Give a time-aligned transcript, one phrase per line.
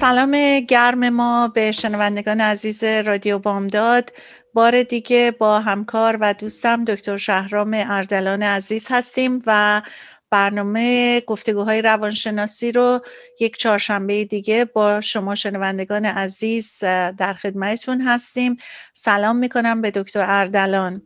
[0.00, 4.12] سلام گرم ما به شنوندگان عزیز رادیو بامداد.
[4.54, 9.82] بار دیگه با همکار و دوستم دکتر شهرام اردلان عزیز هستیم و
[10.30, 13.00] برنامه گفتگوهای روانشناسی رو
[13.40, 16.78] یک چهارشنبه دیگه با شما شنوندگان عزیز
[17.18, 18.56] در خدمتتون هستیم.
[18.94, 21.02] سلام می‌کنم به دکتر اردلان.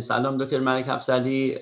[0.00, 1.58] سلام دکتر ملک افزلی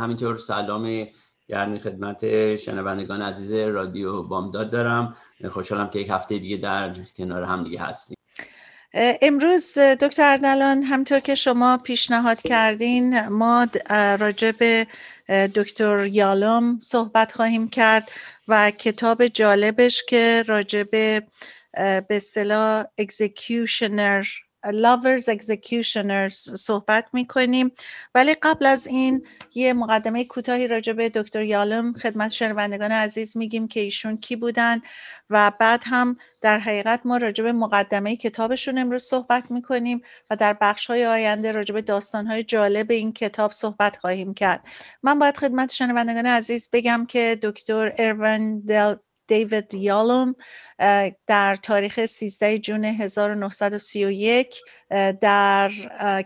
[0.00, 1.06] همینطور سلام
[1.50, 5.16] یعنی خدمت شنوندگان عزیز رادیو بامداد دارم.
[5.48, 8.16] خوشحالم که یک هفته دیگه در کنار هم دیگه هستیم.
[8.94, 13.66] امروز دکتر اردلان همطور که شما پیشنهاد کردین ما
[14.18, 14.86] راجع به
[15.54, 18.10] دکتر یالوم صحبت خواهیم کرد
[18.48, 21.22] و کتاب جالبش که راجع به
[21.72, 24.24] به اصطلاح اکزیکیوشنر
[24.66, 27.72] lovers executioners صحبت می‌کنیم.
[28.14, 33.68] ولی قبل از این یه مقدمه کوتاهی راجع به دکتر یالم خدمت شنوندگان عزیز میگیم
[33.68, 34.80] که ایشون کی بودن
[35.30, 40.56] و بعد هم در حقیقت ما راجع به مقدمه کتابشون امروز صحبت می‌کنیم و در
[40.60, 44.64] بخش های آینده راجع به داستان های جالب این کتاب صحبت خواهیم کرد.
[45.02, 48.60] من باید خدمت شنوندگان عزیز بگم که دکتر اروین
[49.30, 50.34] دیوید یالوم
[51.26, 54.62] در تاریخ 13 جون 1931
[55.20, 55.70] در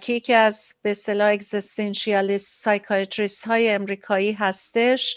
[0.01, 5.17] که یکی از به اصطلاح existentialist psychiatrist های امریکایی هستش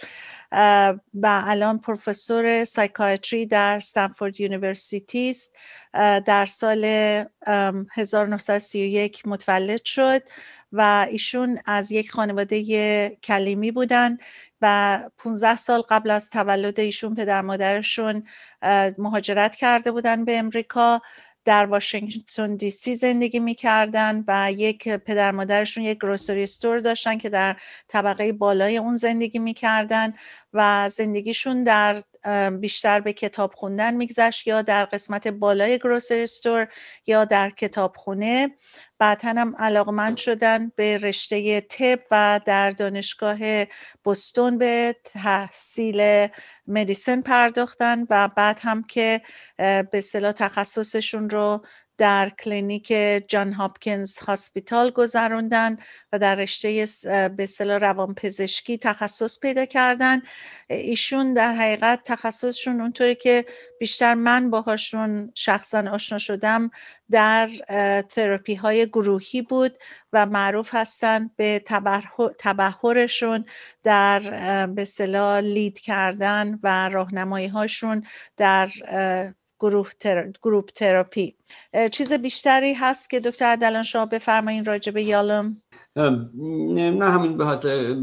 [1.14, 5.56] و الان پروفسور psychiatry در Stanford University است.
[6.26, 6.86] در سال
[7.96, 10.22] 1931 متولد شد
[10.72, 14.18] و ایشون از یک خانواده کلیمی بودن
[14.62, 18.24] و 15 سال قبل از تولد ایشون پدر مادرشون
[18.98, 21.02] مهاجرت کرده بودن به امریکا.
[21.48, 27.30] در واشنگتن دی سی زندگی می‌کردن و یک پدر مادرشون یک گروسری استور داشتن که
[27.30, 27.56] در
[27.88, 30.14] طبقه بالای اون زندگی می‌کردن
[30.54, 32.02] و زندگیشون در
[32.60, 36.68] بیشتر به کتاب خوندن میگذشت یا در قسمت بالای گروسری استور
[37.06, 38.56] یا در کتابخونه
[39.00, 43.38] بعد هم علاقمند شدن به رشته تب و در دانشگاه
[44.06, 46.28] بوستون به تحصیل
[46.68, 49.22] medicine پرداختن و بعد هم که
[49.58, 51.66] به اصطلاح تخصصشون رو
[51.98, 52.88] در کلینیک
[53.28, 55.78] John Hopkins Hospital گذروندن
[56.14, 60.22] و در رشته به اصطلاح روانپزشکی تخصص پیدا کردن.
[60.70, 63.46] ایشون در حقیقت تخصصشون اونطوری که
[63.80, 66.72] بیشتر من باهاشون شخصا آشنا شدم
[67.10, 67.50] در
[68.10, 69.78] تراپی های گروهی بود
[70.14, 71.64] و معروف هستند به
[72.40, 73.46] تبهرشون
[73.84, 74.20] در
[74.68, 78.04] به اصطلاح لید کردن و راهنمایی هاشون
[78.38, 78.70] در
[79.60, 80.32] گروه تر...
[80.42, 81.36] گروپ تراپی.
[81.92, 85.62] چیز بیشتری هست که دکتر عدلان شما بفرمایین راجع به یالم
[85.96, 87.38] نه همین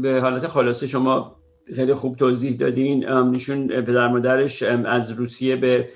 [0.01, 1.35] به حالت خلاصه شما
[1.75, 3.05] خیلی خوب توضیح دادین.
[3.09, 5.89] نشون پدر مادرش از روسیه به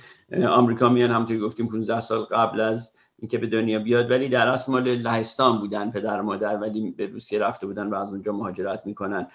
[0.50, 4.72] آمریکا میان همونطور گفتیم 15 سال قبل از اینکه به دنیا بیاد ولی در اصل
[4.72, 9.28] مال لهستان بودن پدر مادر ولی به روسیه رفته بودن و از اونجا مهاجرت می‌کنن.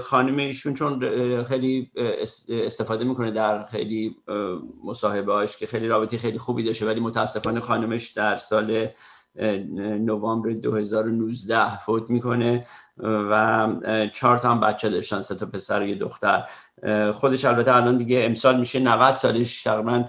[0.00, 1.00] خانم ایشون چون
[1.42, 1.90] خیلی
[2.48, 4.16] استفاده می‌کنه در خیلی
[4.84, 8.86] مصاحبه هاش که خیلی رابطه خیلی خوبی داشته ولی متاسفانه خانمش در سال
[10.00, 12.66] نوامبر 2019 فوت می‌کنه
[13.02, 13.66] و
[14.12, 16.44] چهار تا هم بچه داشتن سه تا پسر و یه دختر.
[17.12, 20.04] خودش البته الان دیگه امسال میشه 90 سالش تقریبا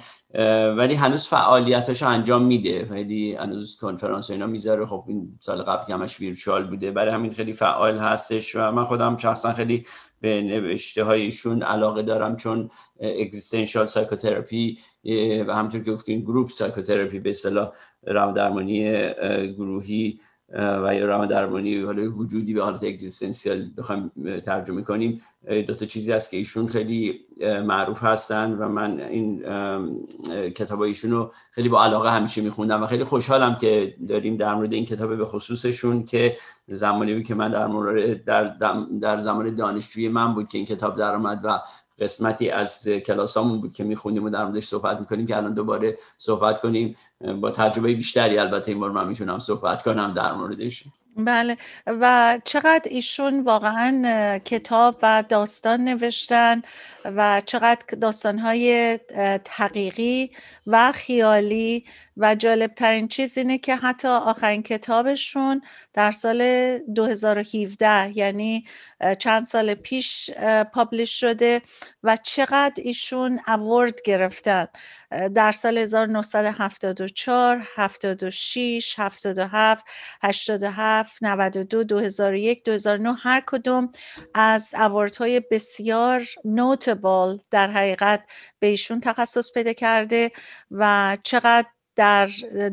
[0.78, 2.86] ولی هنوز فعالیتاشو انجام میده.
[2.86, 4.86] خیلی هنوز کنفرانس اینا می‌ذاره.
[4.86, 6.92] خب این سال قبل که همش virtual بوده.
[6.92, 9.86] برای همین خیلی فعال هستش و من خودم شخصا خیلی
[10.22, 12.70] به نوشته هایشون علاقه دارم چون
[13.00, 14.78] existential psychotherapy
[15.48, 17.72] و همطور که گفتیم group psychotherapy به اصطلاح
[18.36, 19.10] درمانی
[19.58, 20.20] گروهی
[20.54, 24.12] و یا روان درمانی حالا وجودی به حالت existential بخوایم
[24.46, 25.22] ترجمه کنیم
[25.68, 27.20] دو تا چیزی هست که ایشون خیلی
[27.66, 29.44] معروف هستن و من این
[30.50, 34.74] کتاب ایشون رو خیلی با علاقه همیشه میخوندم و خیلی خوشحالم که داریم در مورد
[34.74, 36.38] این کتاب به خصوصشون که
[36.68, 38.44] زمانی بود که من در مورد در,
[39.02, 41.60] در زمان دانشجوی من بود که این کتاب در آمد و
[42.02, 46.62] قسمتی از کلاسامون بود که میخوندیم و در موردش صحبت می‌کنیم که الان دوباره صحبت
[46.62, 46.96] کنیم.
[47.42, 50.84] با تجربه بیشتری البته این بار من می‌تونم صحبت کنم در موردش.
[51.18, 51.58] بله.
[51.88, 56.62] و چقدر ایشون واقعا کتاب و داستان نوشتن؟
[57.16, 59.00] و چقدر داستانهای
[59.46, 60.32] تحقیقی
[60.68, 61.86] و خیالی
[62.18, 65.62] و جالب ترین چیز اینه که حتی آخرین کتابشون
[65.94, 68.64] در سال 2017 یعنی
[69.20, 70.32] چند سال پیش
[70.74, 71.62] پابلش شده
[72.04, 74.68] و چقدر ایشون اوورد گرفتن.
[75.36, 79.86] در سال 1974 76 77
[80.24, 83.92] 87 92 2001 2009 هر کدوم
[84.34, 84.74] از
[85.20, 86.26] های بسیار
[87.00, 88.24] نوتبل در حقیقت
[88.60, 90.32] به ایشون تخصص پیدا کرده
[90.72, 92.30] و چقدر در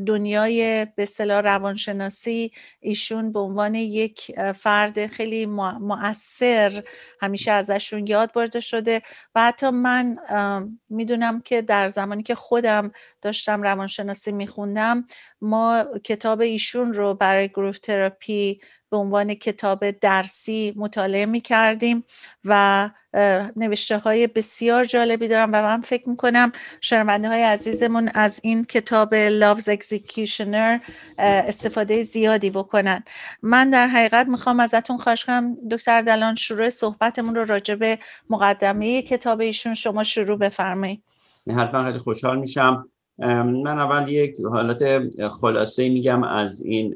[0.07, 5.47] دنیای به اصطلاح روانشناسی ایشون به عنوان یک فرد خیلی
[5.81, 6.85] مؤثر
[7.21, 9.03] همیشه ازشون یاد برده شده
[9.35, 10.17] و حتی من
[10.89, 12.93] می‌دونم که در زمانی که خودم
[13.23, 15.07] داشتم روانشناسی میخوندم
[15.41, 22.05] ما کتاب ایشون رو برای گروه تراپی به عنوان کتاب درسی مطالعه می کردیم
[22.45, 22.91] و
[23.57, 29.09] نوشته های بسیار جالبی دارم و من فکر می‌کنم شرمنده های عزیزمون از این کتاب
[29.41, 30.81] Love's Executioner
[31.19, 33.05] استفاده زیادی بکنن.
[33.43, 37.99] من در حقیقت می‌خوام ازتون خواهش کنم دکتر دلان شروع صحبتمون رو راجع به
[38.31, 41.03] مقدمه کتاب ایشون شما شروع بفرمایید.
[41.57, 42.89] حتما خیلی خوشحال میشم.
[43.19, 46.95] من اول یک حالت خلاصه میگم از این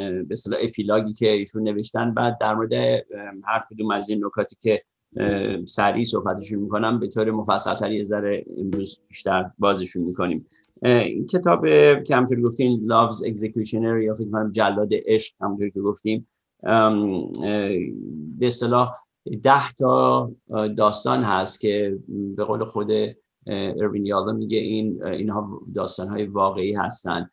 [0.00, 2.14] به اصطلاح اپیلاگی که ایشون نوشتن.
[2.14, 2.72] بعد در مورد
[3.44, 4.82] هر کدوم از این نکاتی که
[5.66, 10.46] سریع صحبتشون می‌کنم به طور مفصل یه ذره امروز بیشتر بازشون می‌کنیم.
[10.82, 11.66] این کتاب
[12.02, 16.28] که همطور گفتیم Love's Executioner یا فکر کنم جلاد عشق همطور که گفتیم.
[18.38, 18.94] به اصطلاح
[19.42, 20.30] ده تا
[20.76, 22.92] داستان هست که به قول خود
[23.46, 27.30] اروین یالا میگه این اینها داستان های واقعی هستن.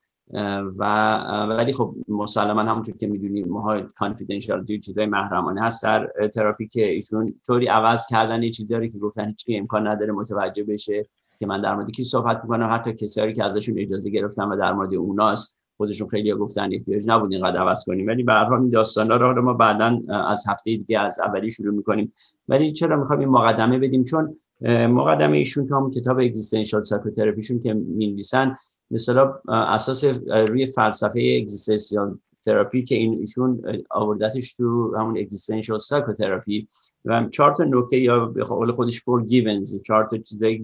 [0.79, 1.15] و
[1.49, 5.83] ولی خب مسلما همونطور که می‌دونیم ما کانفیدنشیالیتی چیزای محرمانه هست.
[5.83, 10.63] در تراپی که ایشون طوری عوض کردن یه چیزی که گفتن هیچ امکان نداره متوجه
[10.63, 11.05] بشه
[11.39, 12.69] که من در مورد کی صحبت می‌کنم.
[12.73, 17.33] حتی کسایی که ازشون اجازه گرفتم و در مورد اوناست خودشون خیلی گفتن احتیاج نبود
[17.33, 18.07] اینقدر عوض کنیم.
[18.07, 21.73] ولی به هر حال این داستانا رو ما بعدا از هفته دیگه از اولی شروع
[21.73, 22.13] می‌کنیم.
[22.47, 24.35] ولی چرا می‌خوام این مقدمه بدیم؟ چون
[24.69, 28.55] مقدمه ایشون که کتاب existential psychotherapy شون که می‌نویسن
[28.91, 36.67] مثلا اساس روی فلسفه existential therapy که این ایشون آوردتش تو همون existential psychotherapy
[37.05, 40.17] و چهار تا نکته یا به قول خودش four givens چهار تا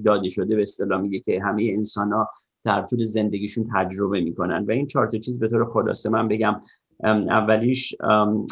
[0.05, 2.29] داده شده به اصطلاح میگه که همه انسان ها
[2.63, 6.61] در طول زندگیشون تجربه می‌کنن و این چهار تا چیز به طور خلاصه من بگم
[7.03, 7.95] اولیش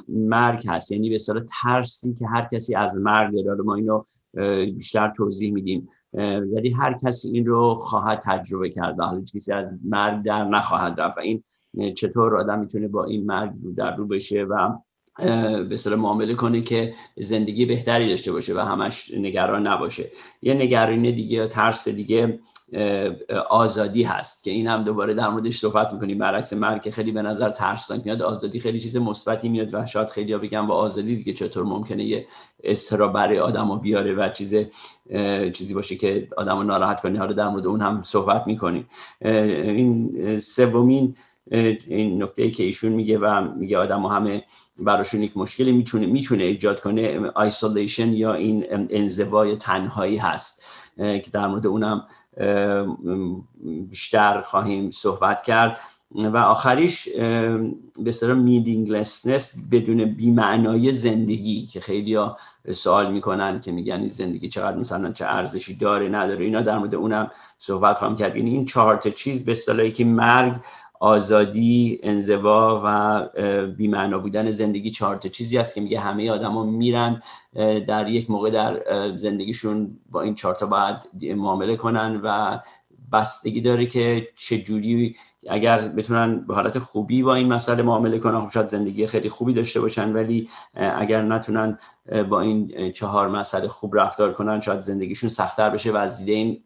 [0.10, 0.92] مرگ هست.
[0.92, 3.64] یعنی به اصطلاح ترسی که هر کسی از مرگ داره.
[3.64, 4.04] ما اینو
[4.66, 5.90] بیشتر توضیح میدیم.
[6.54, 11.02] ولی هر کسی این رو خواهد تجربه کرد و حالا کسی از مرگ در نخواهد
[11.02, 11.44] رفت و این
[11.94, 14.74] چطور آدم می‌تونه با این مرگ رو در رو بشه و
[15.70, 20.06] به معامله کنه که زندگی بهتری داشته باشه و همش نگران نباشه.
[20.42, 22.40] یه نگرانی دیگه یا ترس دیگه
[23.50, 26.18] آزادی هست که این هم دوباره در موردش صحبت می‌کنیم.
[26.18, 28.22] برعکس مرگ خیلی به نظر ترسناک میاد.
[28.22, 32.04] آزادی خیلی چیز مثبتی میاد و شاید خیلی ها بگن و آزادی دیگه چطور ممکنه
[32.04, 32.26] یه
[32.64, 34.56] استرا برای آدم بیاره و چیز
[35.54, 37.20] چیزی باشه که آدم ناراحت کنه.
[37.20, 38.88] حالا در مورد اون هم صحبت می‌کنیم.
[39.22, 41.16] این سومین
[41.88, 44.44] این نکته ای که ایشون میگه و میگه آدم همه
[44.80, 50.64] براشون یک مشکلی می‌تونه می‌تونه ایجاد کنه آیسولیشن یا این انزوای تنهایی هست.
[50.98, 52.04] که در مورد اونم
[53.90, 55.80] بیشتر خواهیم صحبت کرد.
[56.34, 57.10] و آخریش
[58.04, 62.38] به سر میدینگلسنس بدون بیمعنای زندگی که خیلی ها
[62.72, 66.96] سوال می‌کنن که میگن این زندگی چقدر مثلا چه ارزشی داره نداره اینا در مورد
[66.96, 68.36] اونم صحبت خواهم کرد.
[68.36, 70.56] یعنی این چهار تا چیز به اصطلاحی که مرگ
[71.00, 77.22] آزادی انزوا و بیمعنا بودن زندگی چهار تا چیزی است که میگه همه آدما میرن
[77.88, 78.84] در یک موقع در
[79.18, 82.60] زندگیشون با این چهار تا باید معامله کنن و
[83.14, 85.16] بستگی داره که چه جوری
[85.50, 89.54] اگر بتونن به حالت خوبی با این مسئله معامله کنن خب شاید زندگی خیلی خوبی
[89.54, 91.78] داشته باشن ولی اگر نتونن
[92.30, 96.64] با این چهار مسئله خوب رفتار کنن شاید زندگیشون سختتر بشه و از این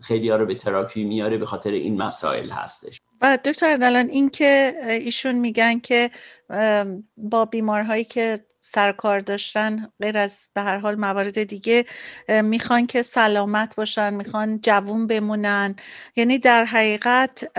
[0.00, 2.98] خیلی ها رو به تراپی میاره به خاطر این مسائل هستش.
[3.20, 6.10] و دکتر دلان این که ایشون میگن که
[7.16, 11.84] با بیمارهایی که سرکار داشتن غیر از به هر حال موارد دیگه
[12.28, 15.76] می‌خوان که سلامت باشن می‌خوان جوون بمونن.
[16.16, 17.50] یعنی در حقیقت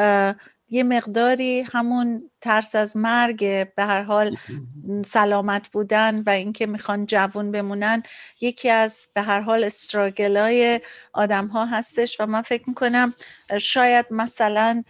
[0.69, 3.39] یه مقداری همون ترس از مرگ
[3.75, 4.37] به هر حال
[5.05, 8.03] سلامت بودن و اینکه می‌خوان جوون بمونن
[8.41, 10.81] یکی از به هر حال استراگلای
[11.13, 13.13] آدم ها هستش و من فکر می‌کنم
[13.61, 14.83] شاید مثلا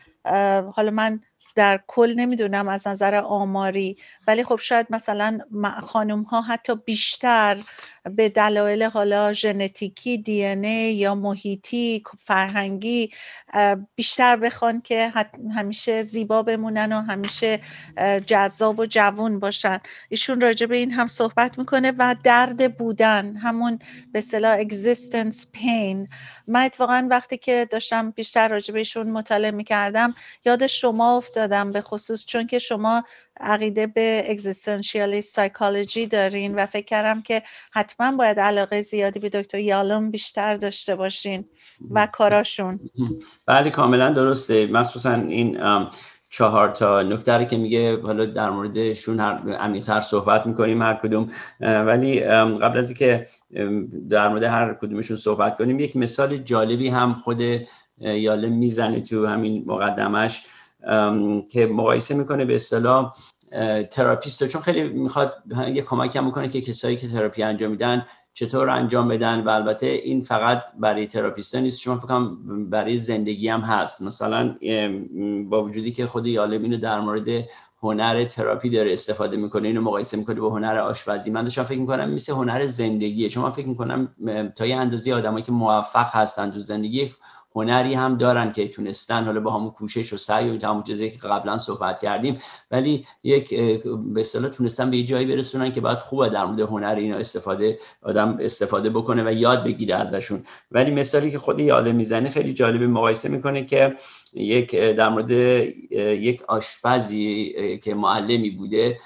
[0.76, 1.22] حالا من
[1.56, 3.98] در کل نمی‌دونم از نظر آماری
[4.28, 5.40] ولی خب شاید مثلا
[5.84, 7.64] خانم ها حتی بیشتر
[8.16, 10.56] به دلایل حالا ژنتیکی دی
[10.92, 13.12] یا محیطی فرهنگی
[13.96, 15.14] بیشتر بخوان که
[15.56, 17.60] همیشه زیبا بمونن و همیشه
[18.28, 19.80] جذاب و جوون باشن.
[20.10, 23.80] ایشون راجع به این هم صحبت می‌کنه و درد بودن همون
[24.12, 26.10] به اصطلاح existence pain
[26.48, 32.26] من اتفاقا وقتی که داشتم بیشتر راجع بهشون مطالعه می‌کردم یاد شما افتادم به خصوص
[32.26, 33.04] چون که شما
[33.40, 39.60] عقیده به اگزیستانشیالی سایکولوژی دارین و فکر کردم که حتما باید علاقه زیادی به دکتر
[39.60, 41.46] یالوم بیشتر داشته باشین
[41.92, 42.80] و کاراشون.
[43.46, 44.66] بله کاملا درسته.
[44.68, 45.62] مخصوصا این
[46.38, 51.28] چهار تا نکته که میگه حالا در موردشون عمیق‌تر صحبت می‌کنیم هر کدوم.
[51.62, 52.20] ولی
[52.62, 53.28] قبل از اینکه
[54.10, 57.42] در مورد هر کدومشون صحبت کنیم یک مثال جالبی هم خود
[58.02, 60.46] یاله می‌زنه تو همین مقدمش
[61.50, 63.14] که مقایسه می‌کنه به اصطلاح
[63.92, 65.34] تراپیست چون خیلی می‌خواد
[65.74, 68.06] یه کمک هم می‌کنه که کسایی که تراپی انجام میدن
[68.38, 71.80] چطور انجام بدن و البته این فقط برای تراپیست نیست.
[71.80, 72.20] شما فکر
[72.70, 74.02] برای زندگی هم هست.
[74.02, 74.56] مثلا
[75.50, 77.28] با وجودی که خود یالم اینو در مورد
[77.84, 81.32] هنر تراپی داره استفاده می‌کنه اینو مقایسه می‌کنه با هنر آشپزی.
[81.32, 83.30] من داشتم فکر می‌کنم مثل هنر زندگیه.
[83.30, 84.16] چون من فکر می‌کنم
[84.56, 87.12] تا یه اندازه آدمایی که موفق هستن تو زندگی
[87.56, 91.18] هنری هم دارن که تونستن حالا با همون کوشش و سعی و همون چیزی که
[91.18, 92.38] قبلا صحبت کردیم
[92.72, 93.56] ولی یک
[94.14, 97.80] به اصطلاح تونستن به یه جایی برسونن که باید خوبه در مورد هنر اینا استفاده
[98.02, 100.44] آدم استفاده بکنه و یاد بگیره ازشون.
[100.72, 103.96] ولی مثالی که خود یاد می‌زنه خیلی جالب مقایسه می‌کنه که
[104.34, 108.98] یک در مورد یک آشپزی که معلمی بوده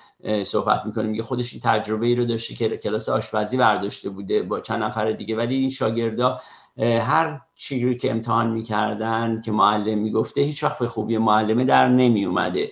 [0.44, 4.60] صحبت می‌کنه میگه خودش این تجربه ای رو داشته که کلاس آشپزی برداشته بوده با
[4.60, 6.39] چند نفر دیگه ولی این شاگردا
[6.80, 12.26] هر چیزی که امتحان می‌کردن که معلم می‌گفته هیچ وقت به خوبی معلمه در نمی
[12.26, 12.72] اومده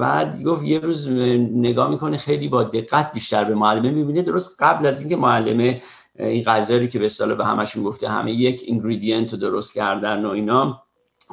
[0.00, 4.22] و گفت یه روز نگاه می‌کنه خیلی با دقت بیشتر به معلمه می‌بینه.
[4.22, 5.82] درست قبل از اینکه معلمه
[6.18, 10.30] این غذایی که به اصطلاح به همشون گفته همه یک اینگریدینت رو درست کردن و
[10.30, 10.82] اینا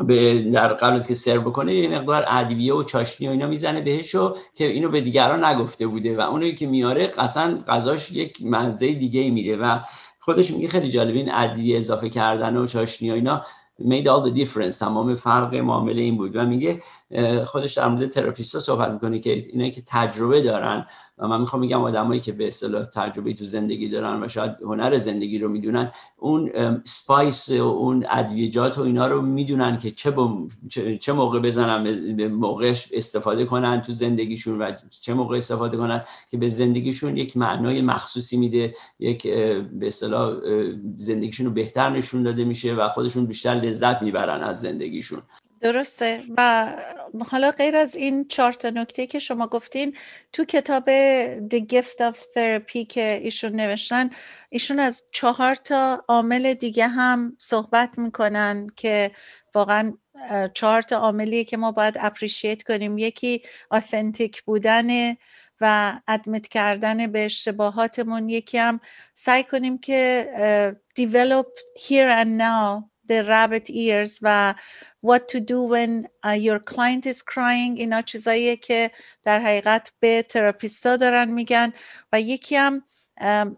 [0.08, 3.82] به در قبل از که سرو بکنه یه مقدار ادویه و چاشنی و اینا می‌زنه
[3.82, 6.18] بهشو که اینو به دیگران نگفته بوده.
[6.18, 9.80] و اونایی که میاره اصلا غذاش یک مزه دیگه میره و
[10.24, 13.42] خودش میگه خیلی جالب این ادویه اضافه کردن و چاشنی و اینا
[13.82, 14.80] made all the difference.
[14.80, 16.36] تمام فرق معامله این بود.
[16.36, 16.82] و میگه
[17.46, 20.86] خودش در مورد تراپیستا صحبت می‌کنه که اینایی که تجربه دارن
[21.18, 24.98] و من می‌خوام میگم آدمایی که به اصطلاح تجربه تو زندگی دارن و شاید هنر
[24.98, 26.52] زندگی رو می‌دونن اون
[26.84, 30.14] سپایس و اون ادویجات و اینا رو می‌دونن که چه,
[30.98, 31.84] چه موقع بزنن
[32.16, 37.38] به موقعش استفاده کنن تو زندگیشون و چه موقع استفاده کنن که به زندگیشون یک
[37.38, 40.34] معنای مخصوصی میده یک به اصطلاح
[40.96, 45.22] زندگیشون رو بهتر نشون داده میشه و خودشون بیشتر لذت می‌برن از زندگیشون.
[45.62, 46.24] درسته.
[46.38, 46.74] و
[47.30, 49.98] حالا غیر از این چهار تا نکته که شما گفتین
[50.34, 50.84] تو کتاب
[51.50, 54.10] The Gift of Therapy که ایشون نوشتن
[54.50, 59.12] ایشون از چهار تا عامل دیگه هم صحبت می‌کنن که
[59.56, 59.94] واقعا
[60.54, 62.98] چهار تا عاملیه که ما باید اپریشیت کنیم.
[62.98, 65.16] یکی آثنتیک بودن
[65.62, 68.30] و ادمیت کردن به اشتباهاتمون.
[68.30, 68.80] یکی هم
[69.14, 70.28] سعی کنیم که
[71.00, 74.54] develop here and now the rabbit ears و
[75.02, 77.78] what to do when uh, your client is crying.
[77.78, 78.92] اینا چیزاییه که
[79.24, 81.74] در حقیقت به تراپیستا دارن میگن
[82.14, 82.84] و یکی هم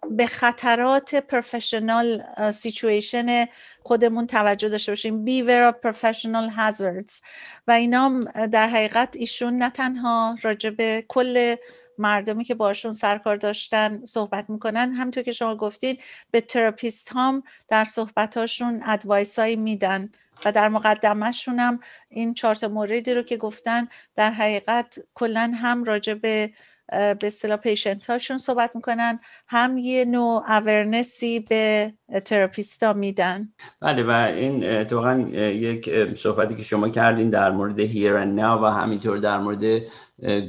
[0.09, 3.45] به خطرات پروفشنال سیچویشن
[3.81, 5.25] خودمون توجه داشته باشیم.
[5.25, 7.21] Beware of professional hazards.
[7.67, 8.19] و اینا
[8.51, 11.55] در حقیقت ایشون نه تنها راجع به کل
[11.97, 14.91] مردمی که باشون سرکار داشتن صحبت می‌کنن.
[14.91, 15.97] همطور که شما گفتین
[16.31, 20.09] به تراپیست هم در صحبتاشون advice هایی میدن
[20.45, 26.13] و در مقدمهشون هم این چهار موردی رو که گفتن در حقیقت کلا هم راجع
[26.13, 26.53] به
[26.93, 31.93] به اصطلاح patient هاشون صحبت می‌کنن هم یه نوع awareness ی به
[32.25, 33.49] تراپیستا میدن.
[33.81, 38.65] بله و این اتفاقا یک صحبتی که شما کردین در مورد here and now و
[38.65, 39.81] همینطور در مورد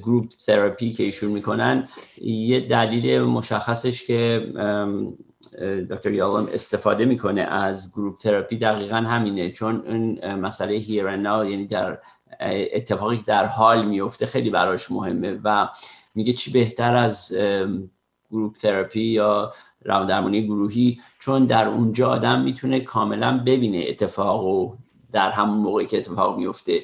[0.02, 1.88] group therapy که ایشون می‌کنن
[2.22, 4.46] یه دلیل مشخصش که
[5.90, 11.98] دکتر یالم استفاده می‌کنه از group therapy دقیقا همینه چون این مسئله here یعنی در
[12.72, 15.68] اتفاقی در حال میفته خیلی براش مهمه و
[16.14, 17.34] میگه چی بهتر از
[18.30, 19.52] group therapy یا
[19.82, 24.72] روان درمانی گروهی چون در اونجا آدم می‌تونه کاملا ببینه اتفاق و
[25.12, 26.82] در همون موقعی که اتفاق میفته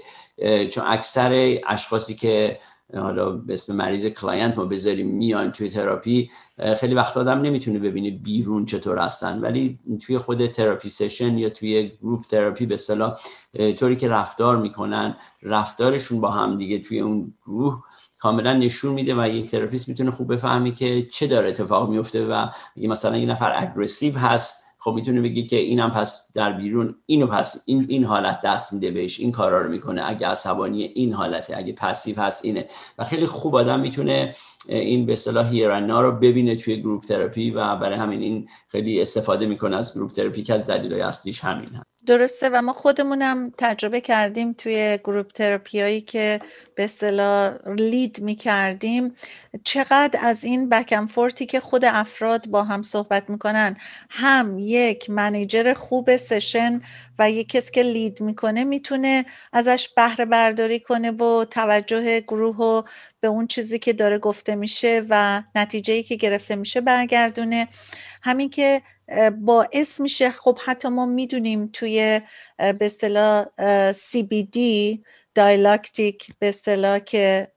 [0.70, 2.58] چون اکثر اشخاصی که
[2.94, 6.30] حالا به اسم مریض client ما بذاریم میان توی تراپی
[6.76, 9.40] خیلی وقت آدم نمی‌تونه ببینه بیرون چطور هستن.
[9.40, 13.20] ولی توی خود therapy session یا توی group therapy به اصطلاح
[13.76, 17.82] طوری که رفتار می‌کنن رفتارشون با هم دیگه توی اون گروه
[18.20, 22.46] کاملا نشون میده و یک therapist می‌تونه خوب بفهمه که چه داره اتفاق میفته و
[22.76, 27.26] اگه مثلا یه نفر aggressive هست خب می‌تونه بگی که اینم پس در بیرون اینو
[27.26, 31.56] پس این این حالت دست میده بهش این کارا رو می‌کنه اگه عصبانی این حالته
[31.56, 32.66] اگه passive هست اینه.
[32.98, 34.34] و خیلی خوب آدم می‌تونه
[34.68, 38.48] این به اصطلاح here and now رو ببینه توی group therapy و برای همین این
[38.68, 41.99] خیلی استفاده می‌کنه از group therapy که از دلایل اصلیش همین هست.
[42.10, 46.40] درسته و ما خودمونم تجربه کردیم توی group therapy هایی که
[46.74, 49.14] به اصطلاح لید می کردیم
[49.64, 53.76] چقدر از این بکم فورتی که خود افراد با هم صحبت می‌کنن
[54.10, 56.80] هم یک منیجر خوب سشن
[57.18, 62.82] و یک کس که لید می‌کنه می‌تونه ازش بهره برداری کنه و توجه گروه و
[63.20, 67.68] به اون چیزی که داره گفته میشه و نتیجه که گرفته میشه برگردونه.
[68.22, 68.82] همین که
[69.38, 72.20] باعث میشه خب حتی ما می‌دونیم توی
[72.58, 73.44] به اصطلاح
[73.92, 74.58] CBT
[75.34, 77.52] dialectic به اصطلاح که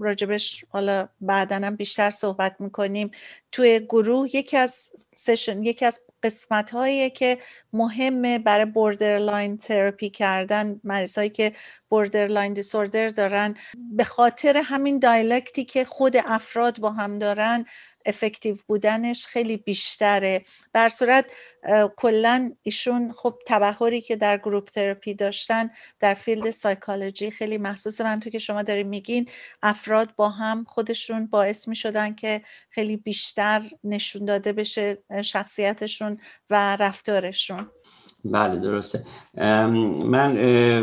[0.00, 3.10] راجبش حالا هم بیشتر صحبت می‌کنیم
[3.52, 7.38] توی گروه یکی از session یکی از قسمت هایی که
[7.72, 10.80] مهمه برای borderline therapy کردن.
[10.84, 11.52] مریض هایی که
[11.88, 13.54] borderline disorder دارن.
[13.92, 17.64] به خاطر همین dialectic که خود افراد با هم دارن
[18.06, 20.44] effective بودنش خیلی بیشتره.
[20.72, 21.32] به هر صورت
[21.96, 25.70] کلا ایشون خب تبهری که در group therapy داشتن
[26.00, 29.28] در field psychology خیلی محسوسه همونطور که شما داریم میگین
[29.62, 36.76] افراد با هم خودشون باعث می شدن که خیلی بیشتر نشون داده بشه شخصیتشون و
[36.76, 37.70] رفتارشون.
[38.24, 39.00] بله درسته.
[40.04, 40.32] من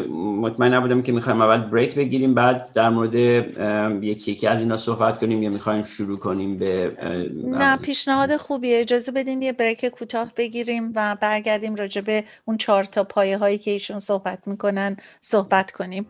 [0.08, 5.19] مطمئن نبودم که می‌خوایم اول break بگیریم بعد در مورد یکی یکی از اینا صحبت
[5.19, 6.97] کنیم یا می‌خوایم شروع کنیم به
[7.43, 8.80] نه پیشنهاد خوبیه.
[8.80, 13.58] اجازه بدین یه بریک کوتاه بگیریم و برگردیم راجع به اون چهار تا پایه هایی
[13.58, 16.06] که ایشون صحبت می‌کنن صحبت کنیم.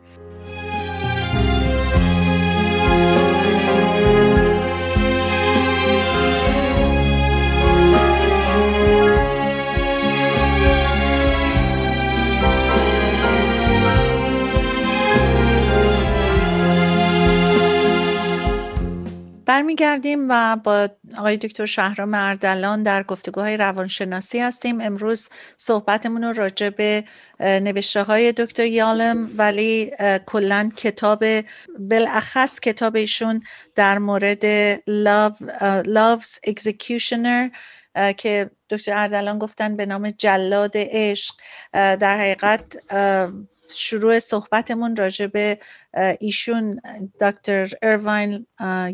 [19.51, 24.81] برمیگردیم و با آقای دکتر شهرام اردلان در گفتگوهای روانشناسی هستیم.
[24.81, 27.03] امروز صحبتمون راجع به
[27.39, 29.91] نوشته های دکتر یالم ولی
[30.25, 31.23] کلا کتاب
[31.79, 33.41] بالاخص کتاب ایشون
[33.75, 35.35] در مورد Love,
[35.83, 37.51] Love's Executioner
[38.17, 41.35] که دکتر اردلان گفتن به نام جلاد عشق.
[41.73, 42.77] در حقیقت
[43.75, 45.59] شروع صحبتمون راجع به
[46.19, 46.81] ایشون
[47.21, 48.45] دکتر اروین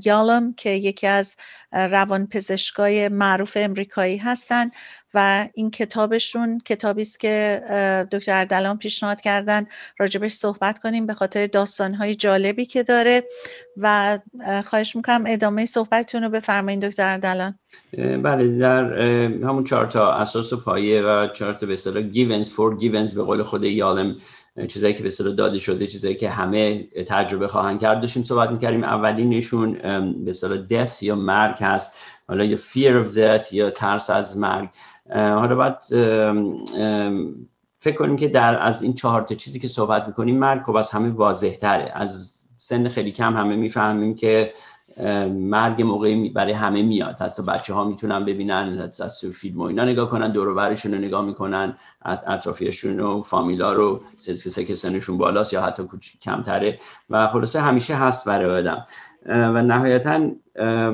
[0.03, 1.35] یالم که یکی از
[1.71, 4.71] روان پزشکای معروف امریکایی هستند
[5.13, 7.61] و این کتابشون کتابی است که
[8.11, 9.65] دکتر اردلان پیشنهاد کردن
[9.97, 13.23] راجبش صحبت کنیم به خاطر داستانهای جالبی که داره
[13.77, 14.19] و
[14.65, 17.59] خواهش می‌کنم ادامه صحبتتون رو بفرمایید دکتر اردلان.
[18.23, 22.77] بله در همون چهار تا اساس و پایه و چهار تا به اصطلاح گیونز فور
[22.77, 24.15] گیونز به قول خود یالم
[24.67, 28.01] چیزایی که به اصطلاح داده شده چیزایی که همه تجربه خواهند کرد.
[28.01, 29.73] داشتیم صحبت می‌کردیم اولینشون
[30.23, 31.93] به اصطلاح death یا مرگ هست.
[32.27, 34.69] حالا یا fear of death یا ترس از مرگ.
[35.13, 35.75] حالا باید
[37.79, 40.91] فکر کنیم که در از این چهار تا چیزی که صحبت می‌کنیم مرگ خب از
[40.91, 44.53] همه واضح تره از سن خیلی کم همه می‌فهمیم که
[45.33, 47.19] مرگ موقعی برای همه میاد.
[47.19, 51.77] حتی بچه ها می‌تونن ببینن از فیلم و اینا نگاه کنن دور رو نگاه می‌کنن
[52.05, 55.83] اطرافیشون و فامیلا رو سه که سنشون بالاست یا حتی
[56.21, 56.79] کمتره.
[57.09, 58.85] و خلاصه همیشه هست برای آدم.
[59.25, 60.31] و نهایتا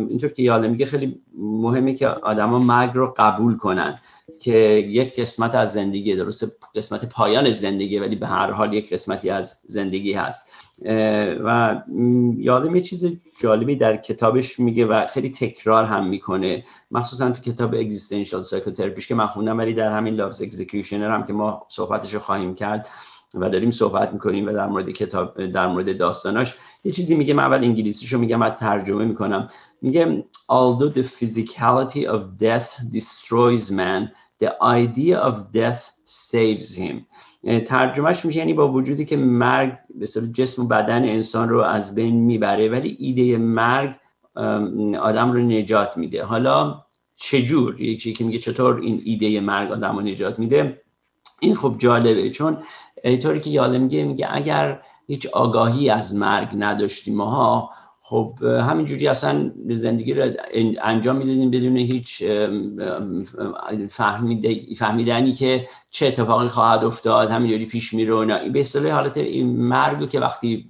[0.09, 3.99] اینطور که یادم میگه خیلی مهمه که آدما مرگ رو قبول کنن
[4.41, 9.29] که یک قسمت از زندگی درست قسمت پایان زندگی ولی به هر حال یک قسمتی
[9.29, 10.53] از زندگی هست.
[11.43, 11.81] و
[12.37, 16.63] یادم یه چیز جالبی در کتابش میگه و خیلی تکرار هم می‌کنه.
[16.91, 21.23] مخصوصا تو کتاب Existential Psychotherapy ش که من خوندم ولی در همین Love's Executioner هم
[21.23, 22.87] که ما صحبتش رو خواهیم کرد
[23.33, 27.33] و داریم صحبت می‌کنیم و در مورد کتاب در مورد داستاناش یه چیزی میگه.
[27.33, 29.47] من اول انگلیسیشو میگم بعد ترجمه می‌کنم.
[29.81, 34.11] میگه although the physicality of death destroys man
[34.43, 36.95] the idea of death saves him.
[37.65, 42.15] ترجمهش میشه یعنی با وجودی که مرگ به جسم و بدن انسان رو از بین
[42.15, 43.95] می‌بره ولی ایده مرگ
[45.01, 46.23] آدم رو نجات میده.
[46.23, 46.83] حالا
[47.15, 50.81] چجور؟ یکی که میگه چطور این ایده مرگ آدم رو نجات میده؟
[51.41, 52.57] این خب جالبه چون
[53.21, 57.69] طوری که یادم میگه میگه اگر هیچ آگاهی از مرگ نداشتیم ماها
[58.05, 60.31] خب همینجوری اصلا زندگی رو
[60.81, 62.23] انجام می‌دادیم بدون هیچ
[64.77, 70.69] فهمیدنی که چه اتفاقی خواهد افتاد همینجوری پیش میره به اصطلاح حالت مرگ که وقتی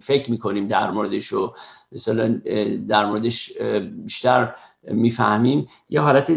[0.00, 1.52] فکر می‌کنیم در موردش و
[1.92, 2.40] مثلا
[2.88, 3.52] در موردش
[4.04, 4.54] بیشتر
[4.90, 6.34] می‌فهمیم یه حالت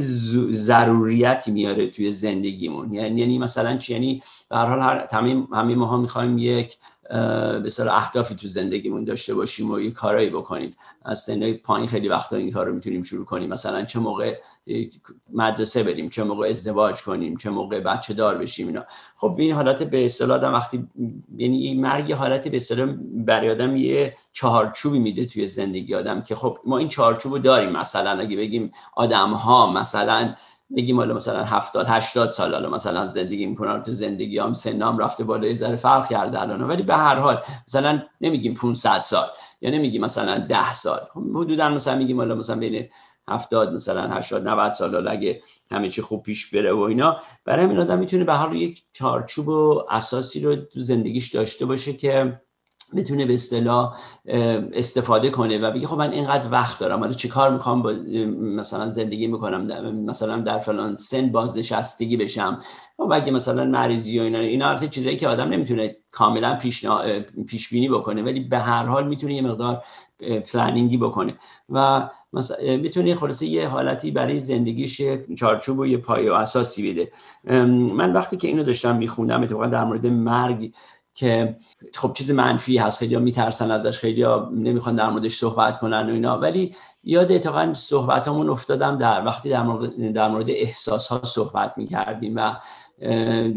[0.51, 2.93] ضروریتی میاره توی زندگیمون.
[2.93, 5.07] یعنی, یعنی مثلا چی؟ یعنی به هر حال
[5.53, 6.77] همه ما می‌خوایم یک
[7.09, 10.75] به اهدافی تو زندگیمون داشته باشیم و یه کارایی بکنیم.
[11.05, 13.49] از سن پایین خیلی وقتا این کار رو می‌تونیم شروع کنیم.
[13.49, 14.39] مثلا چه موقع
[15.33, 18.83] مدرسه بریم چه موقع ازدواج کنیم چه موقع بچه دار بشیم اینا.
[19.15, 20.87] خب این حالت به اصطلاح وقتی
[21.37, 26.35] یعنی این مرگ حالتی به اصطلاح برای آدم یه چهارچوبی میده توی زندگی آدم که
[26.35, 27.69] خب ما این چهارچوبو داریم.
[27.69, 30.35] مثلا اگه بگیم آدم ها مثلا
[30.75, 35.23] بگیم حالا مثلا 70 80 سال حالا مثلا زندگی می‌کنن تو زندگی هم سنام رفته
[35.23, 36.61] بالا ذره فرق کرده الان.
[36.61, 39.27] ولی به هر حال مثلا نمیگیم 500 سال
[39.61, 40.99] یا نمیگیم مثلا 10 سال.
[41.13, 42.89] خب حدودا مثلا میگیم حالا مثلا بین
[43.29, 47.17] 70 مثلا 80 90 سال حالا اگه همه چی خوب پیش بره و اینا.
[47.45, 51.93] برای همین آدم می‌تونه به هر یک چارچوب و اساسی رو تو زندگیش داشته باشه
[51.93, 52.41] که
[52.95, 53.97] بتونه به اصطلاح
[54.73, 57.93] استفاده کنه و بگه خب من اینقدر وقت دارم حالا چه کار می‌خوام با
[58.39, 62.59] مثلا زندگی می‌کنم مثلا در فلان سن بازنشستگی بشم
[62.99, 66.85] و اگه مثلا مریضی و اینا اینا هر چیزایی که آدم نمی‌تونه کاملا پیش,
[67.47, 69.83] پیش بینی بکنه ولی به هر حال می‌تونه یه مقدار
[70.51, 71.35] پلنینگی بکنه
[71.69, 72.09] و
[72.61, 75.01] می‌تونه خلاصه یه حالتی برای زندگیش
[75.37, 77.11] چارچوب و یه پایه و اساسی بده.
[77.93, 80.73] من وقتی که اینو داشتم میخوندم اتفاقا در مورد مرگ
[81.17, 81.55] که
[81.95, 86.13] خب چیز منفی هست خیلی میترسن ازش خیلی ها نمی‌خوان در موردش صحبت کنن و
[86.13, 86.39] اینا.
[86.39, 92.33] ولی یاد اتفاقا صحبتامون افتادم در وقتی در مورد, در مورد احساس ها صحبت می‌کردیم
[92.35, 92.55] و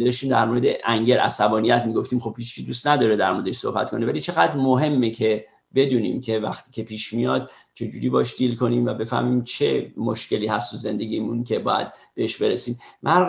[0.01, 2.21] داشتیم در مورد انگر عصبانیت می‌گفتیم.
[2.21, 4.07] خب هیچ دوست نداره در موردش صحبت کنه.
[4.07, 8.95] ولی چقدر مهمه که بدونیم که وقتی که پیش میاد چجوری باش deal کنیم و
[8.95, 12.79] بفهمیم چه مشکلی هست تو زندگیمون که باید بهش برسیم.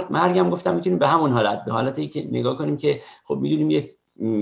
[0.09, 3.95] مرگم گفتم می‌تونیم به همون حالت به حالتی که نگاه کنیم که خب می‌دونیم یه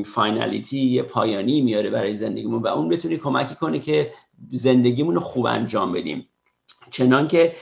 [0.06, 4.12] finality یه پایانی میاره برای زندگیمون و اون بتونی کمکی کنه که
[4.52, 6.28] زندگیمون رو خوب انجام بدیم.
[6.92, 7.54] چنان که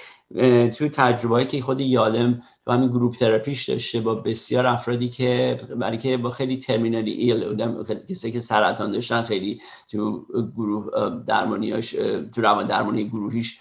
[0.77, 5.58] توی تجربه که خود یالم تو همین group therapy ش داشته با بسیار افرادی که
[5.75, 7.65] برای که با خیلی terminally ill
[8.10, 10.25] کسی که سرطان داشتن خیلی تو
[10.56, 10.86] گروه
[11.27, 11.91] درمانیاش
[12.36, 13.60] تو روان درمانی گروهیش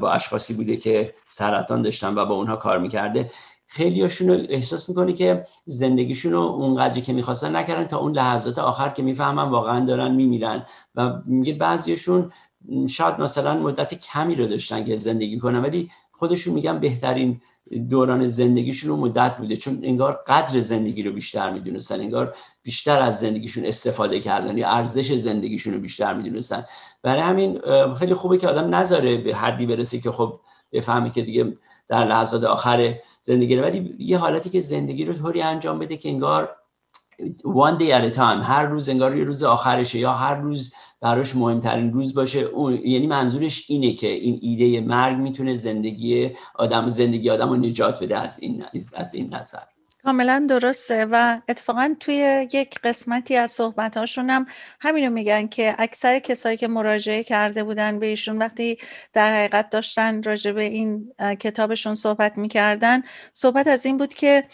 [0.00, 3.30] با اشخاصی بوده که سرطان داشتن و با اونها کار می‌کرده.
[3.72, 8.88] خیلی رو احساس می‌کنه که زندگیشون رو اونقدری که می‌خواستن نکردن تا اون لحظات آخر
[8.88, 10.64] که می‌فهمن واقعا دارن میمیرن.
[10.94, 12.32] و میگه بعضیشون
[12.88, 17.40] شاید مثلا مدت کمی رو داشتن که زندگی کنن ولی خودشون میگن بهترین
[17.90, 19.56] دوران زندگیشون رو مدت بوده.
[19.56, 25.12] چون انگار قدر زندگی رو بیشتر می‌دونستن انگار بیشتر از زندگیشون استفاده کردن یا ارزش
[25.12, 26.64] زندگیشون رو بیشتر می‌دونستن.
[27.02, 27.60] برای همین
[27.98, 30.40] خیلی خوبه که آدم نذاره به حدی برسه که خب
[30.72, 31.52] بفهمی که دیگه
[31.88, 36.56] در لحظات آخر زندگی ولی یه حالتی که زندگی رو طوری انجام بده که انگار
[37.44, 41.36] one day at a time هر روز انگار یه روز آخرشه یا هر روز براش
[41.36, 42.40] مهمترین روز باشه.
[42.40, 48.02] اون یعنی منظورش اینه که این ایده مرگ می‌تونه زندگی آدم زندگی آدم رو نجات
[48.02, 48.64] بده از این
[48.94, 49.64] از این نظر.
[50.04, 54.46] کاملا درسته و اتفاقا توی یک قسمتی از صحبتاشون هم
[54.80, 58.78] همینو میگن که اکثر کسایی که مراجعه کرده بودن به ایشون وقتی
[59.12, 64.44] در حقیقت داشتن راجع به این کتابشون صحبت می‌کردن صحبت از این بود که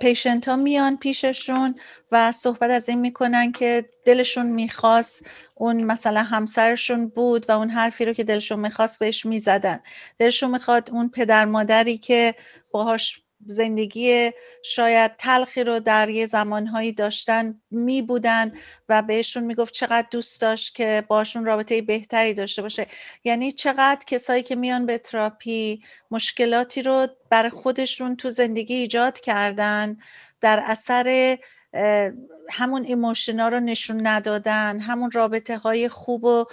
[0.00, 1.74] پیشنت ها میان پیششون
[2.12, 8.04] و صحبت از این می‌کنن که دلشون می‌خواست اون مثلا همسرشون بود و اون حرفی
[8.04, 9.80] رو که دلشون می‌خواست بهش می‌زدن.
[10.18, 12.34] دلشون می‌خواد اون پدر مادری که
[12.70, 14.30] باهاش زندگی
[14.62, 18.52] شاید تلخی رو در یه زمانهایی داشتن می بودن
[18.88, 22.86] و بهشون می‌گفت چقدر دوست داشت که باشون رابطه بهتری داشته باشه.
[23.24, 29.96] یعنی چقدر کسایی که میان به تراپی مشکلاتی رو بر خودشون تو زندگی ایجاد کردن
[30.40, 31.38] در اثر
[32.50, 36.44] همون ایموشنا رو نشون ندادن همون رابطه های خوب و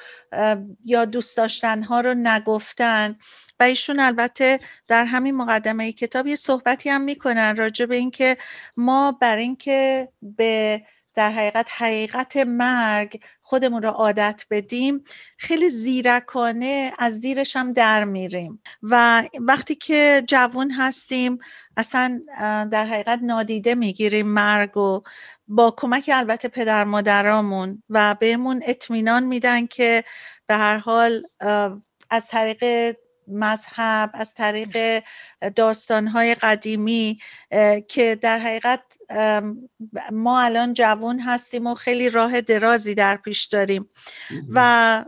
[0.86, 3.16] یا دوست داشتن ها رو نگفتن
[3.60, 8.38] و ایشون البته در همین مقدمه کتاب یه صحبتی هم می‌کنن راجع به اینکه
[8.78, 10.82] ما بر اینکه به
[11.16, 15.04] در حقیقت حقیقت مرگ خودمون رو عادت بدیم
[15.38, 18.62] خیلی زیرکانه از دیرش هم در میریم.
[18.84, 21.38] و وقتی که جوون هستیم
[21.78, 22.22] اصلا
[22.72, 25.02] در حقیقت نادیده می‌گیریم مرگ و
[25.48, 30.04] با کمک البته پدر مادرامون و بهمون اطمینان میدن که
[30.48, 31.24] به هر حال
[32.10, 32.96] از طریق
[33.28, 35.04] مذهب از طریق
[35.56, 37.20] داستانهای قدیمی
[37.88, 38.82] که در حقیقت
[40.12, 43.90] ما الان جوان هستیم و خیلی راه درازی در پیش داریم
[44.50, 45.06] و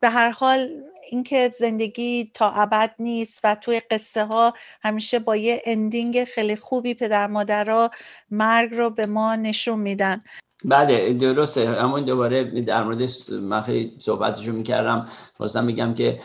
[0.00, 0.68] به هر حال
[1.10, 6.94] اینکه زندگی تا ابد نیست و توی قصه ها همیشه با یه اندینگ خیلی خوبی
[6.94, 7.90] پدر مادرها
[8.30, 10.22] مرگ رو به ما نشون میدن.
[10.64, 11.60] بله درسته.
[11.60, 15.08] اما دوباره در مورد من خیلی صحبتشو می‌کردم.
[15.36, 16.20] خواستم میگم که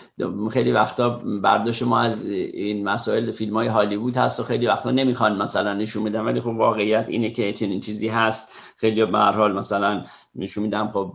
[0.52, 1.10] خیلی وقتا
[1.44, 6.04] برداشت ما از این مسائل فیلم های هالیوود هست و خیلی وقتا نمی‌خوان مثلا نشون
[6.04, 8.52] میدن ولی خب واقعیت اینه که چنین چیزی هست.
[8.78, 10.04] خیلی به حال مثلا
[10.36, 11.14] نشون میدم خب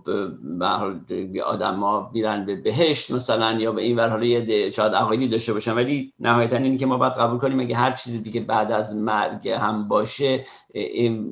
[0.59, 1.01] به حال
[1.45, 5.53] آدم ها میرن به بهشت مثلا یا به این ور حالا یه شاید عقایدی داشته
[5.53, 5.75] باشن.
[5.75, 9.49] ولی نهایتا اینه که ما باید قبول کنیم اگه هر چیزی دیگه بعد از مرگ
[9.49, 10.45] هم باشه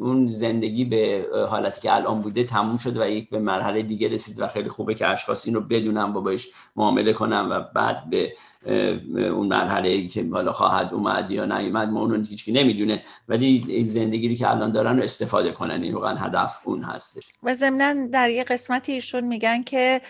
[0.01, 4.41] اون زندگی به حالتی که الان بوده تموم شد و یک به مرحله دیگه رسید
[4.41, 8.37] و خیلی خوبه که اشخاص این رو بدونن با باش معامله کنم و بعد به
[8.67, 13.03] اون مرحله ای که حالا خواهد اومد یا نیومد ما اونو هیچکی نمی‌دونه.
[13.29, 15.83] ولی این زندگی که الان دارن رو استفاده کنن.
[15.83, 17.23] این واقعا هدف اون هستش.
[17.43, 20.01] و ضمنا در یه قسمتی ایشون میگن که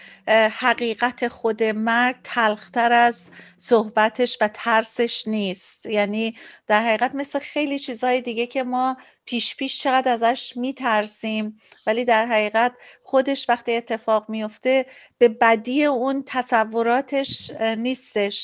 [0.58, 5.86] حقیقت خود مرگ تلختر از صحبتش و ترسش نیست.
[5.86, 6.34] یعنی
[6.66, 11.60] در حقیقت مثل خیلی چیزهای دیگه که ما پیش پیش چقدر ازش میترسیم.
[11.86, 14.86] ولی در حقیقت خودش وقتی اتفاق میفته
[15.18, 18.43] به بدی اون تصوراتش نیستش.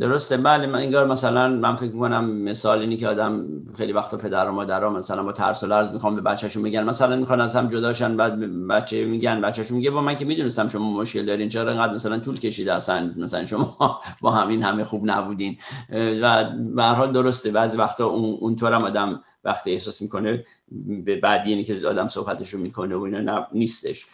[0.00, 0.36] درسته.
[0.36, 4.52] بله من اینگار مثلا من فکر می‌کنم مثال اینی که آدم خیلی وقتا پدر و
[4.52, 8.16] مادرها مثلا با ترس و لرز می‌خوام به بچهشون میگن مثلا می‌خوان از هم جداشن
[8.16, 12.18] بعد بچه میگن بچهشون میگه با من که می‌دونستم شما مشکل دارین چرا انقدر مثلا
[12.18, 15.56] طول کشیده اصلا مثلا شما با همین همه خوب نبودین.
[16.22, 17.50] و به هر حال درسته.
[17.50, 20.44] بعضی وقتا اون اونطور هم آدم وقتی احساس می‌کنه
[21.04, 24.06] به بعدی اینی که آدم صحبتشو می‌کنه و اینا نیستش.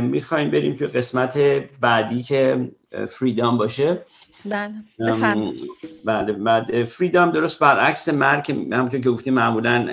[0.00, 1.38] می‌خوایم بریم که قسمت
[1.80, 2.70] بعدی که
[3.08, 4.02] فریدام باشه.
[4.48, 4.72] بله
[6.04, 9.88] بله بعد فریدام درست برعکس مرگ همونطور که گفتیم معمولا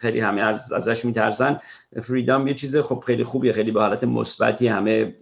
[0.00, 1.60] خیلی همه از ازش میترسن.
[2.02, 5.14] فریدام یه چیز خب خیلی خوبیه خیلی به حالت مثبتی همه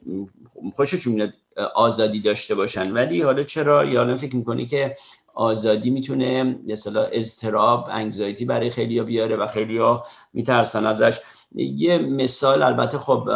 [0.74, 1.34] خوششون میاد
[1.74, 2.92] آزادی داشته باشن.
[2.92, 4.96] ولی حالا چرا؟ یا فکر می‌کنی که
[5.34, 11.18] آزادی می‌تونه مثلا اضطراب انگزایتی برای خیلی ها بیاره و خیلی ها میترسن ازش.
[11.54, 13.28] یه مثال البته خب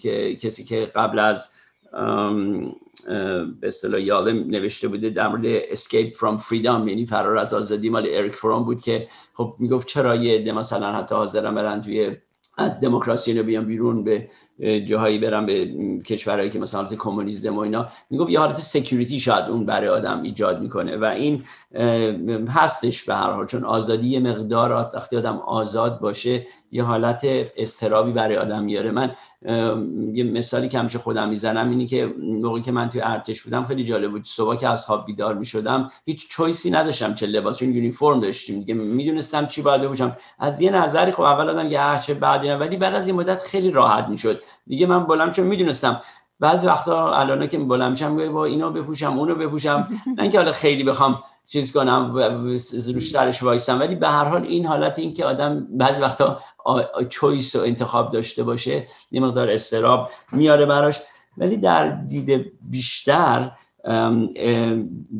[0.00, 1.50] که کسی که قبل از
[3.60, 8.06] به اصطلاح یالم نوشته بوده در مورد escape from freedom یعنی فرار از آزادی مال
[8.10, 12.16] اریک فرام بود که خب می‌گفت چرا یه عده مثلا حتی حاضرن برن توی
[12.58, 14.28] از دموکراسی رو بیان بیرون به
[14.86, 15.74] جاهایی برن به
[16.06, 17.86] کشورهایی که مثلا کمونیسم و اینا.
[18.10, 21.42] می‌گفت یه حالت سکیوریتی شاید اون برای آدم ایجاد می‌کنه و این
[22.48, 23.46] هستش به هر حال.
[23.46, 27.26] چون آزادی یه مقدار وقتی آدم آزاد باشه یه حالت
[27.56, 28.90] استرابی برای آدم میاره.
[28.90, 29.10] من
[30.14, 33.84] یه مثالی که همیشه خودم می‌زنم اینی که موقعی که من توی ارتش بودم خیلی
[33.84, 34.24] جالب بود.
[34.24, 38.74] صبح که از خواب بیدار می‌شدم هیچ چویسی نداشتم چه لباس چون یونیفرم داشتیم دیگه.
[38.74, 40.16] می‌دونستم چی باید بپوشم.
[40.38, 43.70] از یه نظری خب اول آدم یه چه بعد ولی بعد از این مدت خیلی
[43.70, 44.42] راحت می‌شد.
[44.66, 46.00] دیگه من بلند چون می‌دونستم.
[46.40, 49.88] بعضی وقتا الان که بلند میشم با اینو بپوشم اونو بپوشم.
[50.16, 52.62] نه اینکه حالا خیلی بخوام چیز کنم روش
[53.10, 53.80] سرش وایسم.
[53.80, 56.40] ولی به هر حال این حالت این که آدم بعضی وقتا
[57.08, 61.00] چویس و انتخاب داشته باشه یه مقدار استراب میاره براش.
[61.36, 63.52] ولی در دید بیشتر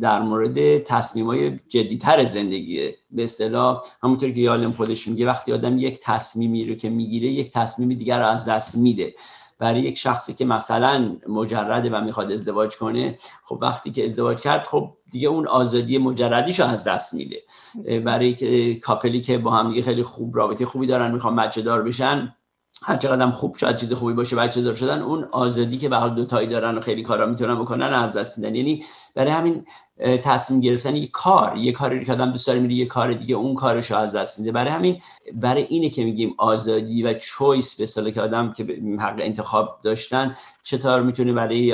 [0.01, 5.79] در مورد تصمیم های جدیتر زندگیه به اصطلاح همونطور که یالم خودش میگه وقتی آدم
[5.79, 9.15] یک تصمیمی رو که می‌گیره یک تصمیم دیگر رو از دست میده.
[9.63, 14.67] برای یک شخصی که مثلا مجرده و می‌خواد ازدواج کنه خب وقتی که ازدواج کرد
[14.67, 17.43] خب دیگه اون آزادی مجردیش رو از دست میده.
[18.01, 22.35] برای کاپلی که با هم دیگه خیلی خوب رابطه خوبی دارن می‌خوان بچه دار بشن
[22.85, 26.15] هر چقدر خوب شاید چیز خوبی باشه بچه دار شدن اون آزادی که به حال
[26.15, 28.55] دو تایی دارن و خیلی کارا می‌تونن بکنن از دست میدن.
[28.55, 29.67] یعنی برای همین
[30.03, 33.55] تصمیم گرفتن یک کار یه کاری که آدم دوست داره میره یه کار دیگه اون
[33.55, 34.53] کارش رو از دست میده.
[34.53, 35.01] برای همین
[35.35, 38.65] برای اینه که میگیم آزادی و چویس به که آدم که
[39.01, 41.73] حق انتخاب داشتن چطور می‌تونه برای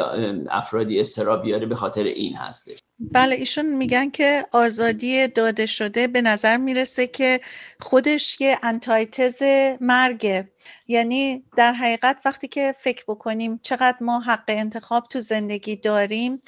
[0.50, 2.78] افرادی استراب بیاره به خاطر این هستش.
[3.00, 7.40] بله ایشون میگن که آزادی داده شده به نظر می‌رسه که
[7.80, 9.42] خودش یه انتایتز
[9.80, 10.48] مرگه
[10.88, 16.40] یعنی در حقیقت وقتی که فکر بکنیم چقدر ما حق انتخاب تو زندگی داریم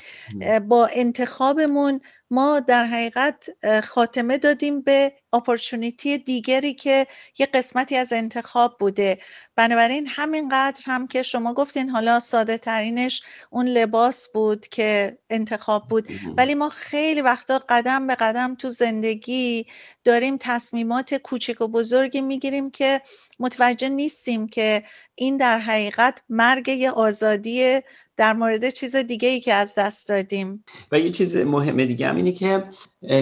[0.69, 2.01] با انتخابمون
[2.33, 3.47] ما در حقیقت
[3.85, 7.07] خاتمه دادیم به اپورچونیتی دیگری که
[7.39, 9.19] یه قسمتی از انتخاب بوده.
[9.57, 16.09] بنابراین همینقدر هم که شما گفتین حالا ساده ترینش اون لباس بود که انتخاب بود.
[16.37, 19.67] ولی ما خیلی وقتا قدم به قدم تو زندگی
[20.05, 23.01] داریم تصمیمات کوچک و بزرگی می‌گیریم که
[23.39, 24.83] متوجه نیستیم که
[25.15, 27.81] این در حقیقت مرگ یه آزادی
[28.17, 30.65] در مورد چیز دیگه ای که از دست دادیم.
[30.93, 32.65] و یه چیز مهم دیگه هم اینه که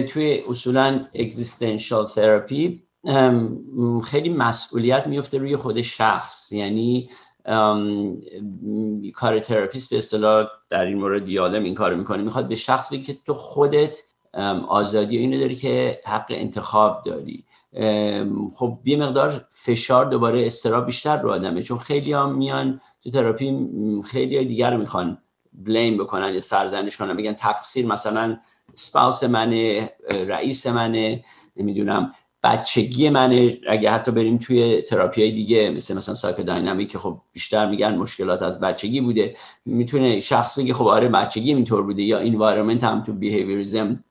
[0.07, 2.83] توی اصولا existential therapy
[4.03, 6.51] خیلی مسئولیت میفته روی خود شخص.
[6.51, 7.09] یعنی
[9.13, 12.23] کار therapist به اصطلاح در این مورد یالم این کار می‌کنه.
[12.23, 13.97] می‌خواد به شخص بگه که تو خودت
[14.67, 17.45] آزادی اینو داری که حق انتخاب داری.
[18.55, 21.61] خب یه مقدار فشار دوباره استرس بیشتر رو آدمه.
[21.61, 23.69] چون خیلی هم میان تو تراپی
[24.05, 25.17] خیلی دیگر می‌خوان
[25.53, 27.17] blame بکنن یا سرزنش کنن.
[27.17, 28.37] بگن تقصیر مثلا
[28.75, 29.89] spouse منه
[30.27, 31.23] رئیس منه
[31.57, 32.11] نمی‌دونم
[32.43, 33.57] بچگی منه.
[33.67, 38.41] اگه حتی بریم توی تراپی های دیگه مثل مثلا psychodynamic که خب بیشتر میگن مشکلات
[38.41, 43.13] از بچگی بوده می‌تونه شخص بگه خب آره بچگی اینطور بوده یا environment هم تو
[43.13, 44.03] behaviorism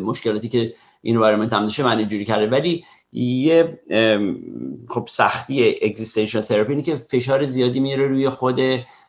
[0.00, 2.46] مشکلاتی که environment هم داشته من اینجوری کرده.
[2.46, 3.80] ولی یه
[4.88, 8.60] خب سختی اگزیستنشن تراپی اینه که فشار زیادی میره روی خود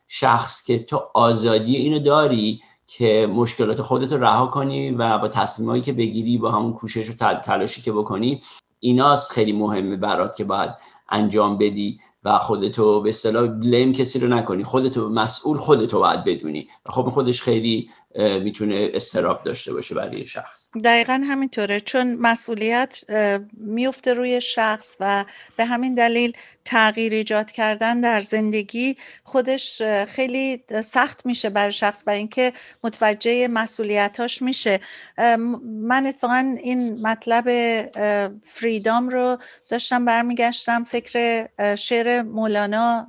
[0.07, 5.81] شخص که تو آزادی اینو داری که مشکلات خودت رو رها کنی و با تصمیمایی
[5.81, 8.41] که بگیری با همون کوشش و تلاشی که بکنی
[8.79, 10.69] ایناست خیلی مهمه برات که باید
[11.09, 14.63] انجام بدی و خودتو به اصطلاح بلیم کسی رو نکنی.
[14.63, 16.67] خودتو مسئول خودتو باید بدونی.
[16.85, 20.69] خب خودش خیلی می‌تونه استراب داشته باشه برای شخص.
[20.84, 21.80] دقیقا همینطوره.
[21.80, 23.04] چون مسئولیت
[23.54, 25.26] میفته روی شخص و
[25.58, 26.34] به همین دلیل
[26.65, 34.41] تغییر ایجاد کردن در زندگی خودش خیلی سخت میشه برای شخص برای اینکه متوجه مسئولیتاش
[34.41, 34.80] میشه.
[35.63, 37.45] من اتفاقا این مطلب
[38.45, 39.38] فریدام رو
[39.69, 40.84] داشتم برمیگشتم.
[40.84, 43.08] فکر شعر مولانا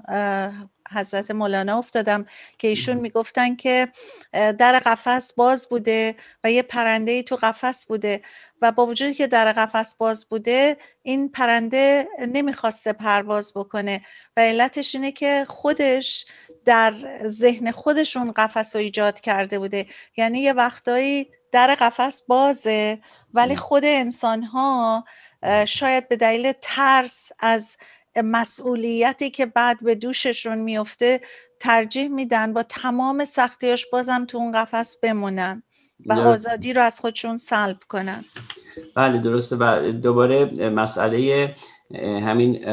[0.92, 2.26] حضرت مولانا افتادم
[2.58, 3.88] که ایشون می‌گفتن که
[4.32, 8.22] در قفس باز بوده و یه پرنده ای تو قفس بوده
[8.62, 14.04] و با وجودی که در قفس باز بوده این پرنده نمی‌خواسته پرواز بکنه
[14.36, 16.26] و علتش اینه که خودش
[16.64, 16.94] در
[17.28, 19.86] ذهن خودشون قفس رو ایجاد کرده بوده.
[20.16, 22.98] یعنی یه وقتایی در قفس بازه
[23.34, 25.04] ولی خود انسان ها
[25.64, 27.76] شاید به دلیل ترس از
[28.22, 31.20] مسئولیتی که بعد به دوششون میفته
[31.60, 35.62] ترجیح میدن با تمام سختیاش بازم تو اون قفس بمونن
[36.06, 38.24] و آزادی رو از خودشون سلب کنن.
[38.96, 39.56] بله درسته.
[39.56, 41.54] و دوباره مسئله
[42.00, 42.68] همین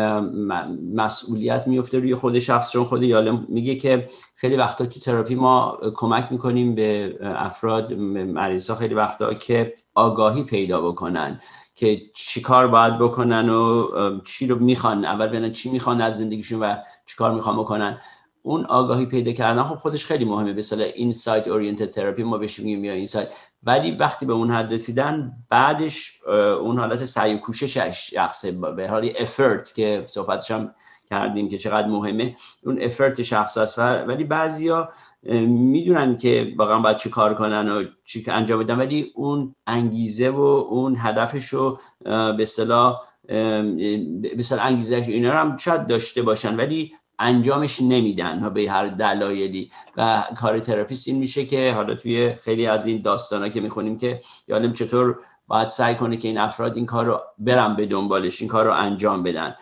[0.96, 2.72] مسئولیت میفته روی خود شخص.
[2.72, 8.72] چون خود یالم میگه که خیلی وقتا تو تراپی ما کمک می‌کنیم به افراد مریض
[8.72, 11.42] خیلی وقتا که آگاهی پیدا بکنن.
[11.76, 13.88] که چی کار باید بکنن و
[14.24, 17.98] چی رو می‌خوان اول ببینن چی می‌خوان از زندگیشون و چی کار می‌خوان بکنن.
[18.44, 20.54] اون آگاهی پیدا کردن خب خودش خیلی مهمه.
[20.54, 23.32] مثلا این سایت اورینتد تراپی ما بهش میگیم یا این سایت
[23.64, 26.20] ولی وقتی به اون حد رسیدن بعدش
[26.62, 28.52] اون حالت سعی و کوشش شخصه.
[28.52, 30.74] به حالی افرت که صحبتش هم
[31.10, 34.90] کردیم که چقدر مهمه اون افرت شخص است ولی بعضیا
[35.24, 40.40] می‌دونن که واقعا باید چی کار کنن و چی انجام بدن ولی اون انگیزه و
[40.40, 47.82] اون هدفش رو به اصطلاح به انگیزش اینا رو هم شاید داشته باشن ولی انجامش
[47.82, 49.72] نمیدن به هر دلایلی.
[49.98, 54.22] و کار therapist این میشه که حالا توی خیلی از این داستانا که می‌خونیم که
[54.48, 58.50] یالم چطور باید سعی کنه که این افراد این کار رو برن به دنبالش این
[58.50, 59.56] کار رو انجام بدن.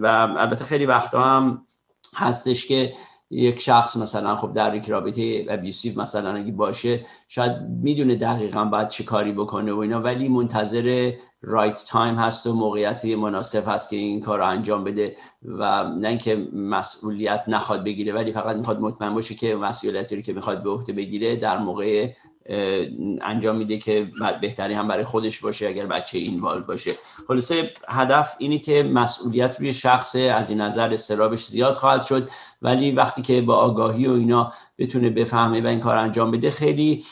[0.00, 0.06] و
[0.38, 1.66] البته خیلی وقتا هم
[2.14, 2.92] هستش که
[3.30, 8.88] یک شخص مثلا خب در یک رابطه abusive مثلا اگه باشه شاید می‌دونه دقیقا باید
[8.88, 13.96] چه کاری بکنه و اینا ولی منتظر رایت تایم هست و موقعیت مناسب هست که
[13.96, 19.14] این کار رو انجام بده و نه اینکه مسئولیت نخواد بگیره ولی فقط می‌خواد مطمئن
[19.14, 22.08] باشه که مسئولیتی رو که می‌خواد به عهده بگیره در موقع
[23.22, 24.08] انجام میده که
[24.40, 26.92] بهتری هم برای خودش باشه اگر بچه اینوال باشه.
[27.28, 32.28] خلاصه هدف اینه که مسئولیت روی شخص از این نظر استرابش زیاد خواهد شد.
[32.62, 37.04] ولی وقتی که با آگاهی و اینا بتونه بفهمه و این کار انجام بده خیلی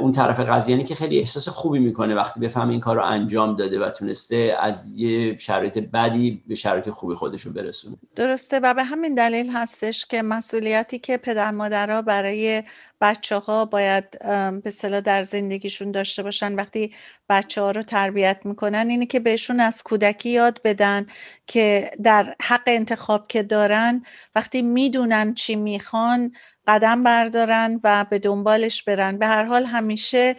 [0.00, 3.56] اون طرف قضیه یعنی که خیلی احساس خوبی می‌کنه وقتی بفهمه این کار رو انجام
[3.56, 7.96] داده و تونسته از یه شرایط بدی به شرایط خوبی خودش رو برسونه.
[8.16, 8.60] درسته.
[8.62, 12.62] و به همین دلیل هستش که مسئولیتی که پدر مادرها برای
[13.02, 14.18] بچه ها باید
[14.62, 16.54] به صلاح در زندگیشون داشته باشن.
[16.54, 16.94] وقتی
[17.28, 21.06] بچه ها رو تربیت می‌کنن اینه که بهشون از کودکی یاد بدن
[21.46, 24.02] که در حق انتخاب که دارن
[24.34, 26.32] وقتی می‌دونن چی می‌خوان
[26.66, 29.18] قدم بردارن و به دنبالش برن.
[29.18, 30.36] به هر حال همیشه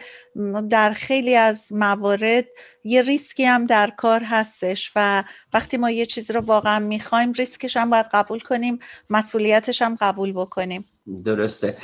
[0.70, 2.44] در خیلی از موارد
[2.84, 7.76] یه ریسکی هم در کار هستش و وقتی ما یه چیزی رو واقعا می‌خوایم ریسکش
[7.76, 8.78] هم باید قبول کنیم
[9.10, 10.84] مسئولیتش هم قبول بکنیم.
[11.24, 11.76] درسته.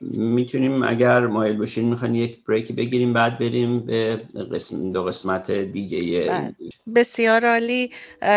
[0.00, 4.16] می‌تونیم اگر مایل باشین می‌خواین یک بریکی بگیریم بعد بریم به
[4.52, 6.24] قسم دو قسمت دیگه.
[6.28, 6.54] بله.
[6.94, 7.90] بسیار عالی.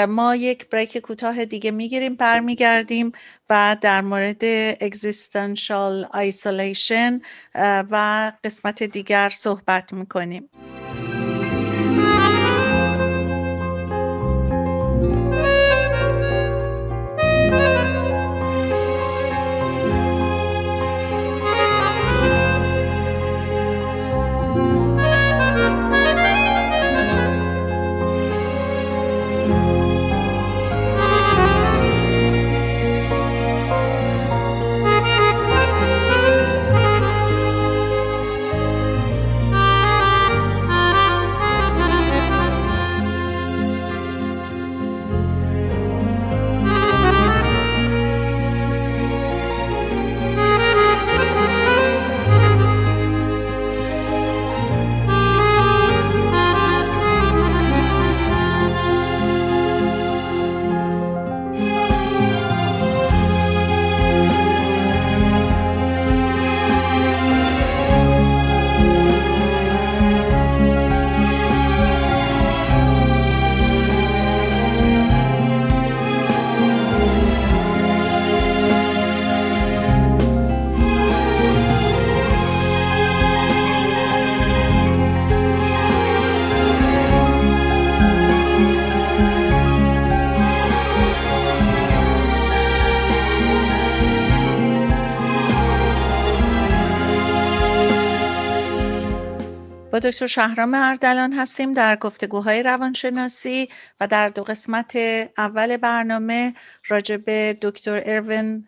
[0.07, 3.11] ما یک بریک کوتاه دیگه می‌گیریم برمیگردیم
[3.49, 7.21] و در مورد existential isolation
[7.91, 10.49] و قسمت دیگر صحبت می‌کنیم.
[100.05, 104.95] دکتر شهرام اردلان هستیم در گفتگوهای روانشناسی و در دو قسمت
[105.37, 106.53] اول برنامه
[106.87, 108.67] راجع به دکتر اروین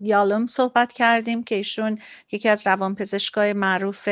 [0.00, 1.98] یالوم صحبت کردیم که ایشون
[2.32, 4.08] یکی از روانپزشکای معروف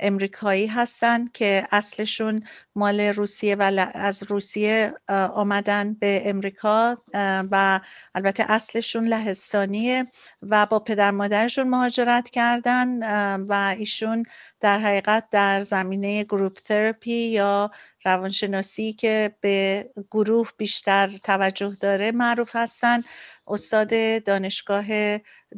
[0.00, 4.94] امریکایی هستند که اصلشون مال روسیه و از روسیه
[5.34, 7.02] آمدن به امریکا
[7.50, 7.80] و
[8.14, 10.06] البته اصلشون لهستانیه
[10.42, 13.02] و با پدر مادرشون مهاجرت کردن
[13.46, 14.24] و ایشون
[14.60, 17.70] در حقیقت در زمینه گروپ تراپی یا
[18.04, 23.04] روانشناسی که به گروه بیشتر توجه داره معروف هستند
[23.46, 24.84] استاد دانشگاه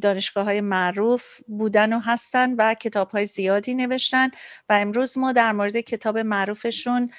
[0.01, 4.27] دانشگاه های معروف بودن و هستن و کتاب های زیادی نوشتن
[4.69, 7.11] و امروز ما در مورد کتاب معروفشون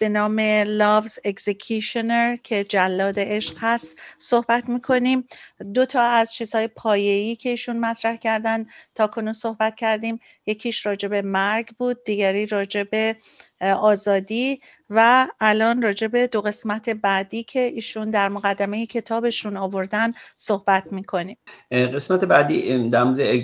[0.00, 5.28] به نام Love's Executioner که جلاد عشق هست صحبت می‌کنیم.
[5.74, 10.20] دو تا از چیزهای پایه‌ای که ایشون مطرح کردن تا کنون صحبت کردیم.
[10.46, 13.16] یکیش راجب مرگ بود دیگری راجب
[13.64, 14.60] آزادی
[14.90, 21.36] و الان راجع به دو قسمت بعدی که ایشون در مقدمه کتابشون آوردن صحبت می‌کنیم.
[21.70, 23.38] قسمت بعدی در مورد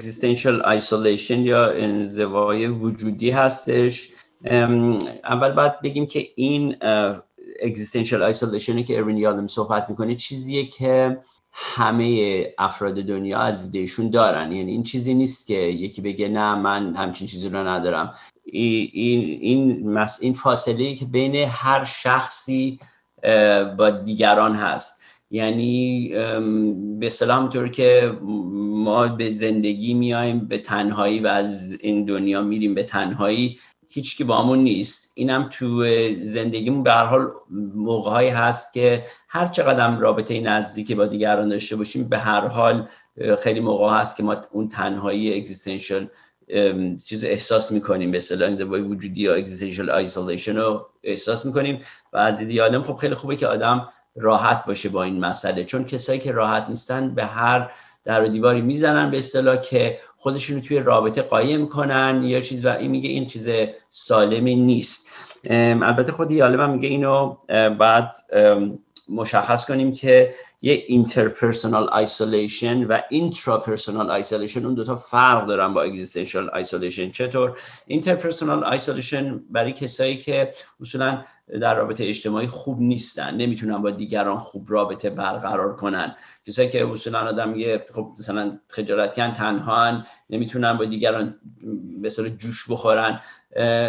[0.00, 4.12] existential isolation یا انزوای وجودی هستش.
[5.24, 6.76] اول باید بگیم که این
[7.62, 11.18] existential isolation که اروین یادم صحبت می‌کنه چیزیه که
[11.52, 14.52] همه افراد دنیا از دیشون دارن.
[14.52, 18.14] یعنی این چیزی نیست که یکی بگه نه من همچین چیزی رو ندارم.
[18.44, 22.78] این این این فاصله که بین هر شخصی
[23.78, 25.00] با دیگران هست.
[25.30, 26.08] یعنی
[27.00, 32.74] به سلام طور که ما به زندگی میایم به تنهایی و از این دنیا میریم
[32.74, 35.12] به تنهایی هیچ کی باهامون نیست.
[35.14, 35.84] اینم تو
[36.20, 37.30] زندگیمون به هر حال
[37.74, 42.88] موقعهایی هست که هر چقدر رابطه نزدیکی با دیگران داشته باشیم به هر حال
[43.42, 46.08] خیلی موقع هست که ما اون تنهایی existential
[47.04, 48.10] چیز احساس می‌کنیم.
[48.10, 51.80] به اصطلاح انزوای وجودی یا existential isolation رو احساس می‌کنیم.
[52.12, 55.64] و از دید یالم خب خیلی خوبه که آدم راحت باشه با این مسئله.
[55.64, 57.70] چون کسایی که راحت نیستن به هر
[58.04, 62.68] در و دیواری می‌زنن به اصطلاح که خودشون توی رابطه قایم کنن یا چیز و
[62.68, 63.48] این میگه این چیز
[63.88, 65.08] سالمی نیست.
[65.50, 67.36] البته خود یالم میگه اینو
[67.78, 68.14] بعد
[69.08, 76.50] مشخص کنیم که یه interpersonal isolation و intrapersonal isolation اون دوتا فرق دارن با existential
[76.50, 81.24] isolation چطور؟ interpersonal isolation برای کسایی که اصولا
[81.60, 86.16] در رابطه اجتماعی خوب نیستن نمی‌تونن با دیگران خوب رابطه برقرار کنن.
[86.46, 91.40] کسایی که اصولا آدم میگه خب مثلا خجالتیان تنها نمی‌تونن با دیگران
[92.02, 93.20] به جوش بخورن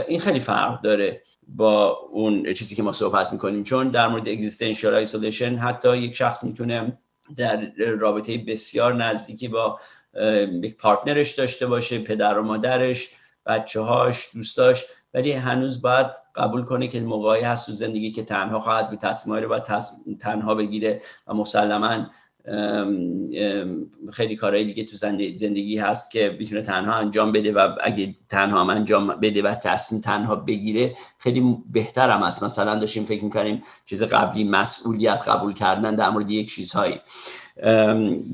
[0.07, 1.21] این خیلی فرق داره.
[1.47, 3.63] با اون چیزی که ما صحبت می‌کنیم.
[3.63, 6.97] چون در مورد existential isolation حتی یک شخص می‌تونه
[7.37, 9.79] در رابطه بسیار نزدیکی با
[10.63, 13.09] یک partner ش داشته باشه پدر و مادرش
[13.45, 18.59] بچه هاش دوستاش ولی هنوز باید قبول کنه که موقعی هست تو زندگی که تنها
[18.59, 18.99] خواهد بود.
[18.99, 19.63] تصمیمایی رو باید
[20.19, 22.07] تنها بگیره و مسلما
[24.13, 24.95] خیلی کارهای دیگه تو
[25.35, 30.01] زندگی هست که می‌تونه تنها انجام بده و اگه تنها هم انجام بده و تصمیم
[30.01, 35.95] تنها بگیره خیلی بهتر هم است مثلا داشتیم فکر می‌کنیم چیز قبلی مسئولیت قبول کردن
[35.95, 36.95] در مورد یک چیزهایی.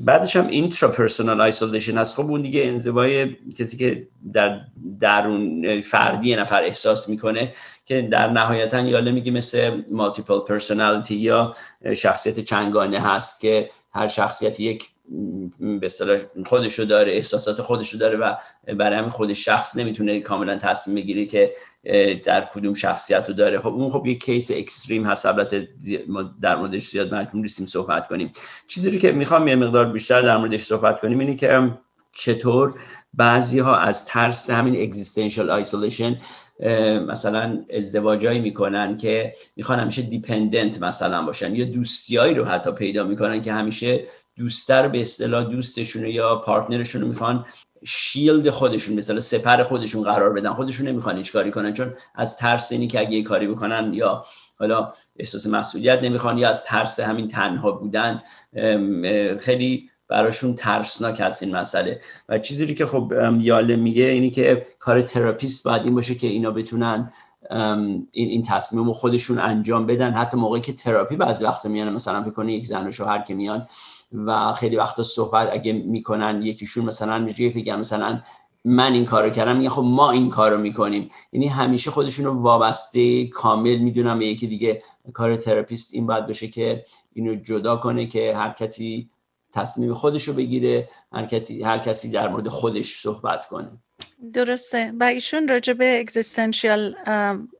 [0.04, 2.16] بعدش هم intrapersonal isolation هست.
[2.16, 4.60] خب اون دیگه انزوای کسی که در
[5.00, 7.52] درون فردی نفر احساس می‌کنه
[7.84, 11.54] که در نهایتا یالم میگه مثل multiple personality یا
[11.96, 14.88] شخصیت چندگانه هست که هر شخصیت یک
[15.58, 18.34] به اصطلاح خودشو داره احساسات خودشو داره و
[18.78, 21.52] برای همین خود شخص نمی‌تونه کاملا تصمیم بگیره که
[22.24, 23.60] در کدوم شخصیت رو داره.
[23.60, 25.26] خب اون خب یک case extreme هست.
[25.26, 25.68] البته
[26.08, 28.30] ما در موردش زیاد مجبور نیستیم صحبت کنیم.
[28.66, 31.70] چیزی رو که می‌خوام یه مقدار بیشتر در موردش صحبت کنیم اینه که
[32.12, 32.74] چطور
[33.14, 36.18] بعضی ها از ترس همین existential isolation
[37.08, 41.56] مثلا ازدواجایی می‌کنن که می‌خوان همیشه دیپندنت مثلا باشن.
[41.56, 44.04] یا دوستیایی رو حتی پیدا می‌کنن که همیشه
[44.36, 47.46] دوستر به اصطلاح دوستشون یا پارتنرشون رو می‌خوان
[47.84, 50.52] شیلد خودشون مثلا سپر خودشون قرار بدن.
[50.52, 54.24] خودشون نمی‌خوان هیچ کاری کنن چون از ترس اینی که اگه کاری بکنن یا
[54.58, 58.22] حالا احساس مسئولیت نمی‌خوان یا از ترس همین تنها بودن
[59.40, 62.00] خیلی براشون ترسناک هست این مسئله.
[62.28, 66.50] و چیزی که خب یالوم میگه اینی که کار تراپیست باید این باشه که اینا
[66.50, 67.12] بتونن
[67.50, 70.12] این این تصمیم رو خودشون انجام بدن.
[70.12, 73.66] حتی موقعی که تراپی بعضی وقتا میان مثلا فکر یک زن و شوهر که میان
[74.12, 78.20] و خیلی وقتا صحبت اگه می‌کنن یکیشون مثلا میگه بگم مثلا
[78.64, 81.08] من این کارو کردم میگه خب ما این کارو می‌کنیم.
[81.32, 84.82] یعنی همیشه خودشون رو وابسته کامل می‌دونن به یکی دیگه
[85.12, 89.10] کار تراپیست این باید بشه که اینو جدا کنه که هر کسی
[89.52, 90.88] تصمیم خودش رو بگیره
[91.64, 93.70] هر کسی در مورد خودش صحبت کنه.
[94.32, 94.92] درسته.
[95.00, 96.96] و ایشون راجع به existential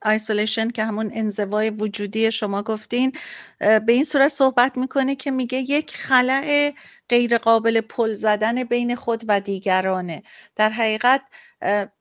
[0.03, 3.13] isolation که همون انزوای وجودی شما گفتین
[3.59, 6.73] به این صورت صحبت می‌کنه که میگه یک خلأ
[7.09, 10.23] غیر قابل پل زدن بین خود و دیگرانه.
[10.57, 11.23] در حقیقت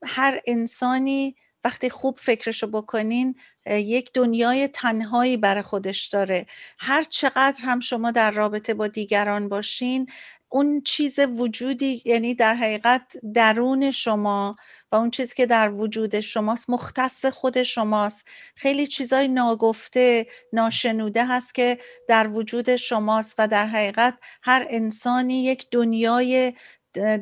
[0.03, 1.35] هر انسانی
[1.65, 3.35] وقتی خوب فکرشو بکنین
[3.67, 6.45] یک دنیای تنهایی برای خودش داره.
[6.79, 10.07] هر چقدر هم شما در رابطه با دیگران باشین
[10.53, 14.55] اون چیز وجودی یعنی در حقیقت درون شما
[14.91, 18.25] و اون چیزی که در وجود شماست مختص خود شماست.
[18.55, 25.67] خیلی چیزای ناگفته ناشنوده هست که در وجود شماست و در حقیقت هر انسانی یک
[25.71, 26.53] دنیای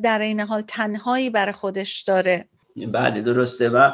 [0.03, 2.49] در این حال تنهایی برای خودش داره.
[2.87, 3.69] بله درسته.
[3.69, 3.91] و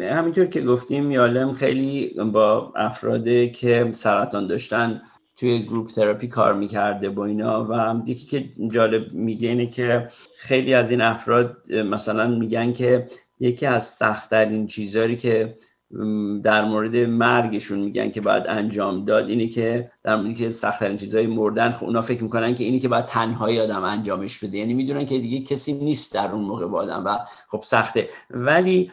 [0.00, 5.02] همینطور که گفتیم یالم خیلی با افرادی که سرطان داشتن
[5.36, 7.66] توی گروپ تراپی کار می‌کرده با اینا.
[7.70, 13.08] و یکی که جالب میگه اینه که خیلی از این افراد مثلا میگن که
[13.40, 15.56] یکی از سختترین چیزهایی که
[16.42, 19.28] در مورد مرگشون میگن که باید انجام داد.
[19.28, 22.88] اینه که در مورد که سختترین چیزهای مردن خب اونا فکر می‌کنن که اینی که
[22.88, 24.58] باید تنهایی آدم انجامش بده.
[24.58, 27.18] یعنی می‌دونن که دیگه کسی نیست در اون موقع با آدم و
[27.48, 28.08] خب سخته.
[28.30, 28.90] ولی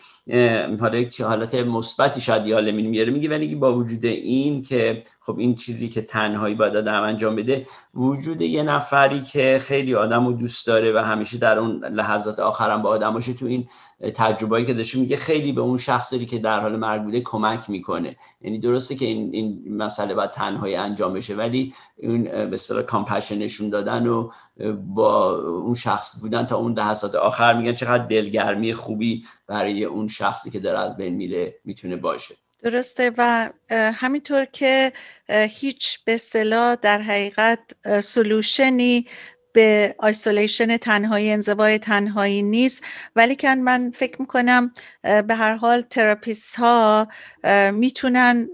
[0.80, 3.12] حالا یک حالت مثبتی شاید یالمین میاره.
[3.12, 7.66] میگه ولی با وجود این که خب این چیزی که تنهایی باید آدم انجام بده
[7.94, 12.82] وجود یه نفری که خیلی آدم رو دوست داره و همیشه در اون لحظات آخرم
[12.82, 13.68] با آدم باشه تو این
[14.16, 18.16] تجربه‌ای که داشته میگه خیلی به اون شخصی که در حال مرگ بوده کمک می‌کنه.
[18.42, 23.38] یعنی درسته که این, این مسئله باید تنهایی انجام بشه ولی اون به اصطلاح کامپشن
[23.38, 24.30] نشون دادن و
[24.88, 30.50] با اون شخص بودن تا اون لحظات آخر میگن چقدر دلگرمی خوبی برای اون شخصی
[30.50, 32.36] که داره از بین میره می‌تونه باشه.
[32.64, 34.94] درسته و همینطور که
[35.30, 37.60] هیچ به اصطلاح در حقیقت
[38.00, 39.08] solution ی
[39.54, 42.84] به isolation تنهایی انزوای تنهایی نیست.
[43.16, 47.08] ولی که من فکر می‌کنم به هر حال تراپیست ها
[47.72, 48.50] می‌تونن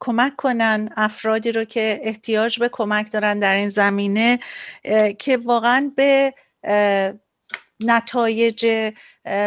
[0.00, 4.38] کمک کنن افرادی رو که احتیاج به کمک دارن در این زمینه
[5.18, 6.34] که واقعا به
[7.80, 8.92] نتایج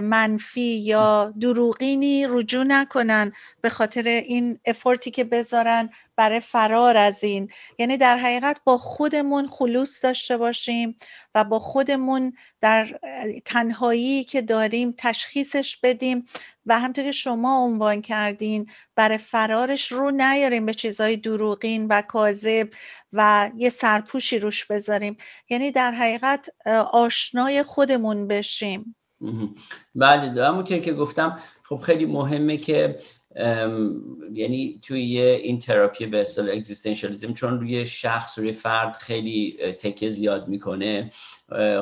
[0.04, 7.50] منفی یا دروغینی رجوع نکنن به خاطر این افورتی که بذارن برای فرار از این.
[7.78, 10.98] یعنی در حقیقت با خودمون خلوص داشته باشیم
[11.36, 13.00] و با خودمون در
[13.46, 16.26] تنهایی که داریم تشخیصش بدیم
[16.66, 22.70] و همطور که شما عنوان کردین برای فرارش رو نیاریم به چیزهای دروغین و کاذب
[23.14, 25.18] و یه سرپوشی روش بذاریم.
[25.50, 26.50] یعنی در حقیقت
[26.92, 28.96] آشنای خودمون بشیم.
[29.96, 33.00] بله همون که که گفتم خب خیلی مهمه که
[34.34, 40.48] یعنی توی این تراپی به اصطلاح اگزیستانسیالیسم چون روی شخص روی فرد خیلی تکه زیاد
[40.48, 41.12] می‌کنه.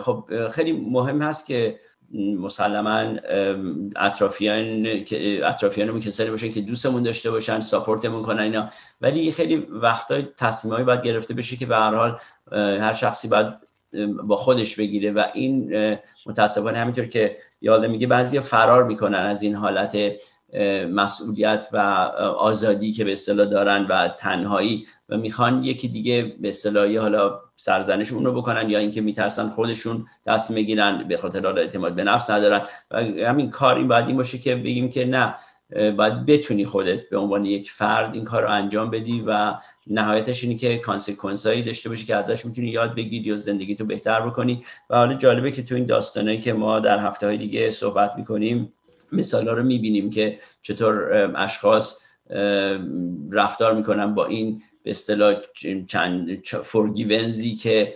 [0.01, 1.79] خب خیلی مهم هست که
[2.13, 3.15] مسلما
[3.95, 4.87] اطرافیان
[5.43, 8.69] اطرافیانمون کسانی باشن که دوستمون داشته باشن ساپورتمون کنن اینا.
[9.01, 12.19] ولی خیلی وقتا تصمیمایی باید گرفته بشه که به هر حال
[12.51, 13.66] هر شخصی باید
[14.23, 15.73] با خودش بگیره و این
[16.25, 19.97] متاسفانه همینطور که یاده میگه بعضی فرار می‌کنن از این حالت
[20.91, 21.77] مسئولیت و
[22.37, 28.11] آزادی که به اصطلاح دارن و تنهایی و می‌خوان یکی دیگه به اصطلاح حالا سرزنش
[28.11, 32.61] اون رو بکنن یا اینکه میترسن خودشون دست می‌گیرن به خاطر اعتماد به نفس ندارن.
[32.91, 35.35] و همین کار این باید این باشه که بگیم که نه
[35.75, 39.53] باید بتونی خودت به عنوان یک فرد این کار رو انجام بدی و
[39.87, 43.85] نهایتش اینه که consequence هایی داشته باشی که ازش می‌تونی یاد بگیری و زندگی تو
[43.85, 44.63] بهتر بکنی.
[44.89, 48.73] و حالا جالبه که تو این داستانهایی که ما در هفته های دیگه صحبت می‌کنیم
[49.11, 52.01] مثال ها رو می‌بینیم که چطور اشخاص
[53.31, 55.35] رفتار می‌کنن با این به اصطلاح
[55.87, 57.93] چند four givens ی که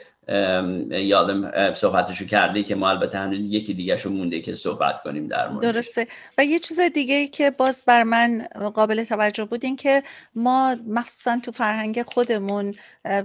[0.91, 5.73] یالوم صحبتشو کرده که ما البته هنوز یکی دیگه مونده که صحبت کنیم در مورد
[5.73, 6.07] درسته.
[6.37, 10.03] و یه چیز دیگه که باز بر من قابل توجه بود این که
[10.35, 12.75] ما مخصوصا تو فرهنگ خودمون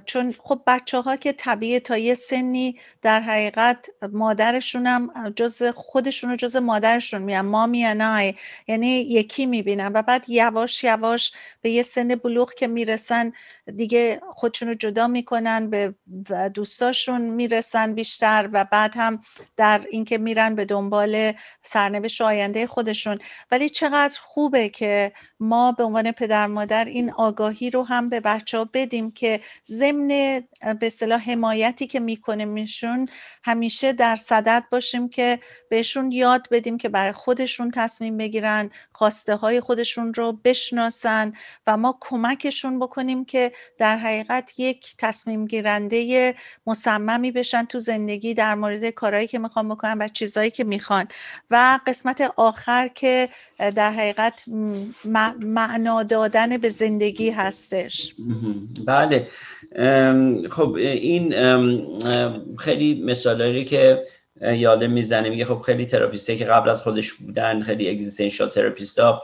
[0.06, 6.30] چون خب بچه ها که طبیعه تا یه سنی در حقیقت مادرشون هم جز خودشون
[6.30, 8.34] رو جز مادرشون میان ما میانای
[8.68, 11.32] یعنی یکی می‌بینن و بعد یواش یواش
[11.62, 13.32] به یه سن بلوغ که می‌رسن
[13.76, 15.94] دیگه خودشون رو جدا می‌کنن به
[16.96, 19.22] دوستاشون می‌رسن بیشتر و بعد هم
[19.56, 21.32] در اینکه میرن به دنبال
[21.62, 23.18] سرنوشت آینده خودشون.
[23.50, 28.58] ولی چقدر خوبه که ما به عنوان پدر مادر این آگاهی رو هم به بچه
[28.58, 30.08] ها بدیم که ضمن
[30.80, 33.08] به اصطلاح حمایتی که می‌کنه میشون
[33.44, 35.38] همیشه در صدد باشیم که
[35.70, 41.32] بهشون یاد بدیم که برای خودشون تصمیم بگیرن خواسته های خودشون رو بشناسن
[41.66, 46.34] و ما کمکشون بکنیم که در حقیقت یک تصمیم گیرنده
[46.66, 51.08] مصممی بشن تو زندگی در مورد کارهایی که می‌خوان بکنن و چیزهایی که می‌خوان.
[51.50, 53.28] و قسمت آخر که
[53.58, 54.44] در حقیقت
[55.40, 58.14] معنا دادن به زندگی هستش.
[58.86, 59.28] بله.
[60.50, 61.34] خب این
[62.58, 64.02] خیلی مثالی که
[64.40, 69.22] یادم می‌زنه میگه خب خیلی تراپیسته که قبل از خودش بودن خیلی اگزیستنشال تراپیستا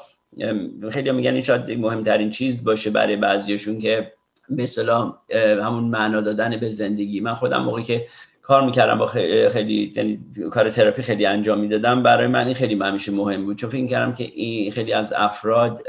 [0.90, 4.12] خیلی میگن این شاید مهمترین چیز باشه برای بعضیشون که
[4.48, 5.14] مثلا
[5.62, 7.20] همون معنا دادن به زندگی.
[7.20, 8.06] من خودم موقعی که
[8.42, 13.12] کار می‌کردم با خیلی, یعنی کار تراپی خیلی انجام می‌دادم برای من این خیلی همیشه
[13.12, 13.58] مهم بود.
[13.58, 15.82] چون فکر کردم که این خیلی از افراد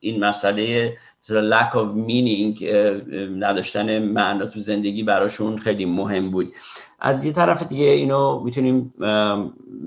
[0.00, 0.96] این مسئله
[1.30, 2.62] lack of meaning
[3.38, 6.54] نداشتن معنا تو زندگی براشون خیلی مهم بود.
[7.00, 8.94] از یه طرف دیگه اینو می‌تونیم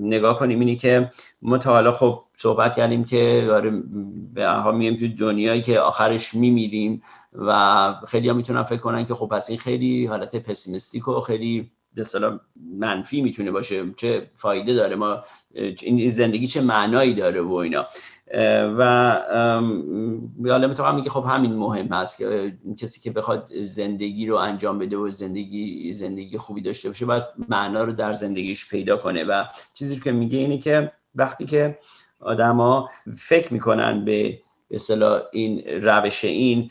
[0.00, 1.10] نگاه کنیم اینی که
[1.42, 3.82] ما تا حالا خب صحبت کردیم که آره
[4.34, 9.14] به ها میم تو دنیایی که آخرش میمیریم و خیلی ها می‌تونن فکر کنن که
[9.14, 12.04] خب پس این خیلی حالت پسیمیستیک و خیلی به
[12.78, 13.94] منفی می‌تونه باشه.
[13.96, 15.20] چه فایده داره؟ ما
[15.82, 17.86] این زندگی چه معنایی داره و اینا.
[18.78, 18.82] و
[20.44, 24.96] حالا می‌تونم میگه خب همین مهم هست که کسی که بخواد زندگی رو انجام بده
[24.96, 29.24] و زندگی زندگی خوبی داشته باشه باید معنا رو در زندگیش پیدا کنه.
[29.24, 31.78] و چیزی که میگه اینه که وقتی که
[32.20, 34.38] آدما فکر می‌کنن به
[34.70, 36.70] اصطلاح این روش این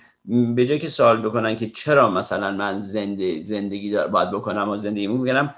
[0.56, 5.08] به جای که سوال بکنن که چرا مثلا من زنده زندگی باید بکنم و زندگی
[5.08, 5.50] میگم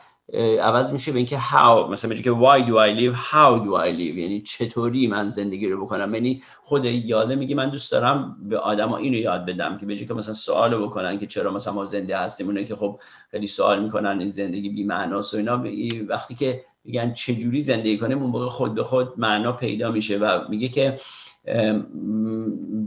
[0.61, 4.17] عوض میشه به اینکه how مثلا که why do I live how do I live
[4.17, 8.97] یعنی چطوری من زندگی رو بکنم؟ یعنی خود یاده میگه من دوست دارم به آدما
[8.97, 12.47] اینو یاد بدم که به که مثلا سوال بکنن که چرا مثلا ما زنده هستیم
[12.47, 12.99] اونه که خب
[13.32, 15.63] خیلی سوال می‌کنن این زندگی بی معناست و اینا
[16.07, 20.39] وقتی که میگن چجوری زندگی کنیم اون موقع خود به خود معنا پیدا میشه و
[20.49, 20.99] میگه که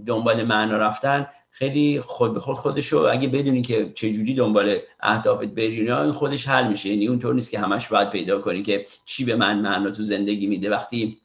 [0.06, 1.26] دنبال معنا رفتن
[1.56, 6.68] خیلی خود به خود خودشو اگه بدونی که چجوری دنبال اهدافت بری این خودش حل
[6.68, 6.88] میشه.
[6.88, 10.46] یعنی اونطور نیست که همش باید پیدا کنی که چی به من معنا تو زندگی
[10.46, 10.70] میده.
[10.70, 11.18] وقتی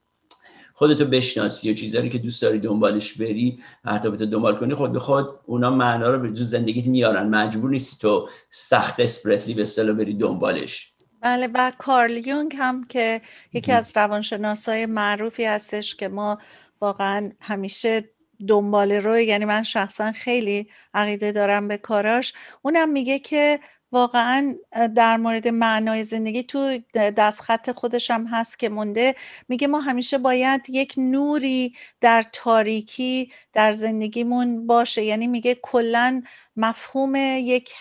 [0.73, 5.29] خودتو بشناسی و چیزهایی که دوست داری دنبالش بری اهدافتو دنبال کنی خود به خود
[5.45, 7.29] اونا معنا رو به تو زندگیت میارن.
[7.29, 10.93] مجبور نیستی تو سخت اسپرتلی به اصطلاح بری دنبالش.
[11.21, 13.21] بله و کارل یونگ هم که
[13.53, 16.37] یکی از روانشناسای معروفی هستش که ما
[16.81, 18.09] واقعا همیشه
[18.47, 22.33] دنبال روی یعنی من شخصا خیلی عقیده دارم به کاراش.
[22.61, 23.59] اونم میگه که
[23.91, 24.55] واقعا
[24.95, 29.15] در مورد معنای زندگی تو دستخط خودش هم هست که مونده.
[29.47, 35.03] میگه ما همیشه باید یک نوری در تاریکی در زندگیمون باشه.
[35.03, 36.23] یعنی میگه کلا
[36.55, 37.73] مفهوم یک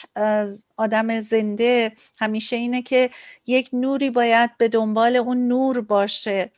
[0.76, 3.10] آدم زنده همیشه اینه که
[3.46, 6.50] یک نوری باید به دنبال اون نور باشه.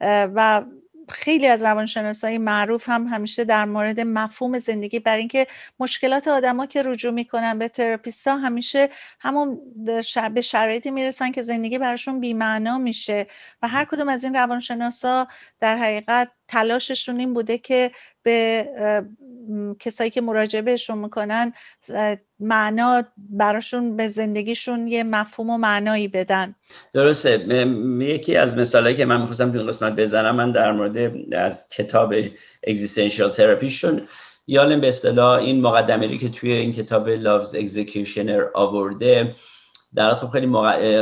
[0.00, 0.64] و
[1.08, 5.46] خیلی از روانشناسای معروف هم همیشه در مورد مفهوم زندگی برای اینکه
[5.80, 8.88] مشکلات آدما که رجوع می‌کنن به تراپیستا همیشه
[9.20, 9.60] همون
[10.34, 13.26] به شرایطی می‌رسن که زندگی براشون بیمعنا میشه
[13.62, 15.28] و هر کدوم از این روانشناسا
[15.60, 17.90] در حقیقت تلاششون این بوده که
[18.22, 18.68] به
[19.80, 21.52] کسایی که مراجعه بهشون می‌کنن
[22.40, 26.54] معنا براشون به زندگیشون یه مفهوم و معنایی بدن.
[26.92, 27.46] درسته.
[28.00, 32.14] یکی از مثالهایی که من می‌خواستم تو این قسمت بزنم من در مورد از کتاب
[32.66, 34.02] existential therapy شون
[34.46, 39.34] یالوم به اصطلاح این مقدمه که توی این کتاب Love's Executioner آورده
[39.96, 40.52] در اصل خیلی,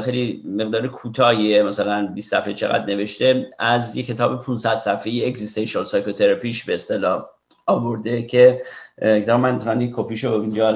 [0.01, 1.63] خیلی مقدار کوتاهیه.
[1.63, 7.27] مثلا 20 صفحه چقدر نوشته؟ از یک کتاب 500 صفحه‌ای Existential Psychotherapy ش به اصطلاح
[7.67, 8.63] آورده که
[9.03, 10.75] کتاب من تانی کپیشو اینجا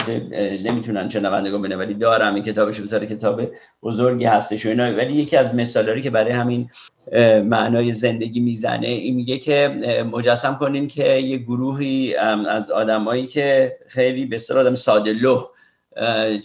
[0.67, 3.43] نمی‌تونن شنوندگان ببینن ولی دارم این کتابش بسیار کتاب
[3.83, 4.85] بزرگی هستش و اینا.
[4.85, 6.71] ولی یکی از مثالایی که برای همین
[7.45, 9.69] معنای زندگی می‌زنه این میگه که
[10.13, 12.15] مجسم کنین که یه گروهی
[12.49, 15.45] از آدمایی که خیلی اصطلاح آدم ساده لوح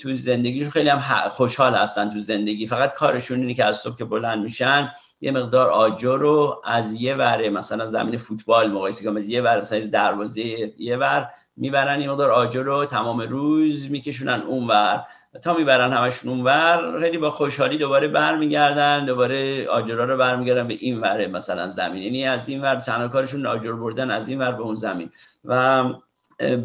[0.01, 2.67] تو زندگیشون خیلی هم خوشحال هستن تو زندگی.
[2.67, 4.91] فقط کارشون اینه که از صبح که بلند میشن
[5.21, 9.59] یه مقدار آجر رو از یه وره مثلا زمین فوتبال مقایسه کنم از یه ور
[9.59, 10.41] مثلا دروازه
[10.77, 15.05] یه ور می‌برن یه مقدار آجر رو تمام روز میکشونن اونور
[15.43, 20.99] تا می‌برن همشون اونور خیلی با خوشحالی دوباره برمیگردن دوباره آجرا رو برمیگردن به این
[20.99, 22.03] وره مثلا زمین.
[22.03, 25.09] یعنی از این ور تنها کارشون آجر بردن از این ور به اون زمین.
[25.45, 25.83] و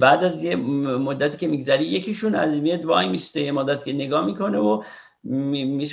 [0.01, 4.27] بعد از یه مدتی که میگذری یکیشون از میاد وای میسته یه مدت که نگاه
[4.27, 4.83] می‌کنه و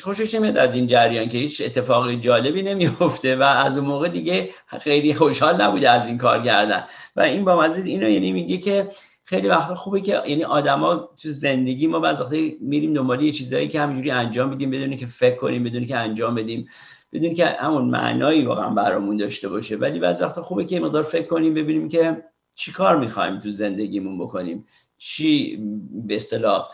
[0.03, 4.49] خوشش نمیاد از این جریان که هیچ اتفاق جالبی نمیفته و از اون موقع دیگه
[4.67, 6.83] خیلی خوشحال نبوده از این کار کردن.
[7.15, 8.91] و این با مزید اینو یعنی میگه که
[9.23, 13.67] خیلی وقت خوبه که یعنی آدما تو زندگی ما بعضی وقتا میریم دنبال یه چیزایی
[13.67, 16.67] که همینجوری انجام میدیم بدون که فکر کنیم بدون که انجام بدیم
[17.13, 19.75] بدون که همون معنایی واقعا برامون داشته باشه.
[19.75, 22.23] ولی بعضی وقتا خوبه که مقدار فکر کنیم ببینیم که
[22.55, 24.65] چی کار می‌خوایم تو زندگیمون بکنیم؟
[24.97, 25.59] چی
[26.07, 26.67] به اصطلاح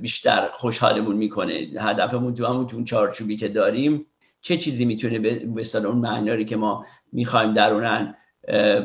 [0.00, 4.06] بیشتر خوشحالمون می‌کنه؟ هدفمون تو همون تو اون چارچوبی که داریم
[4.40, 8.14] چه چیزی می‌تونه به اصطلاح اون معناری که ما می‌خوایم درونن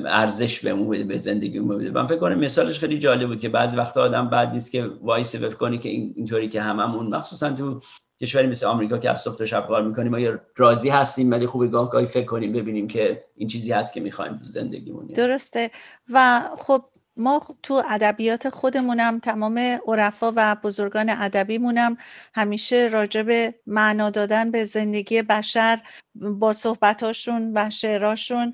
[0.06, 4.02] ارزش بهمون به زندگیمون بده؟ من فکر کنم مثالش خیلی جالب بود که بعضی وقتا
[4.02, 7.82] آدم بعد نیست که وایس فکر کنی که اینطوری که هممون مخصوصا تو
[8.22, 11.72] کشوری مثل آمریکا که از صبح تا شب کار می‌کنیم ما راضی هستیم؟ ولی خوب
[11.72, 15.08] گاه گاهی فکر کنیم ببینیم که این چیزی هست که می‌خوایم تو زندگیمون.
[15.08, 15.72] درسته.
[16.10, 16.86] و خب
[17.18, 19.58] ما تو ادبیات خودمونم تمام
[19.88, 21.98] عرفا و بزرگان ادبیمونم
[22.34, 25.82] همیشه راجع به معنا دادن به زندگی بشر
[26.16, 28.54] با صحبتاشون و شعراشون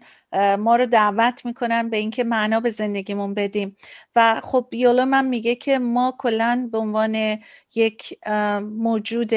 [0.59, 3.77] ما رو دعوت می‌کنن به اینکه معنا به زندگیمون بدیم.
[4.15, 7.39] و خب یولا من میگه که ما کلا به عنوان
[7.75, 8.19] یک
[8.61, 9.33] موجود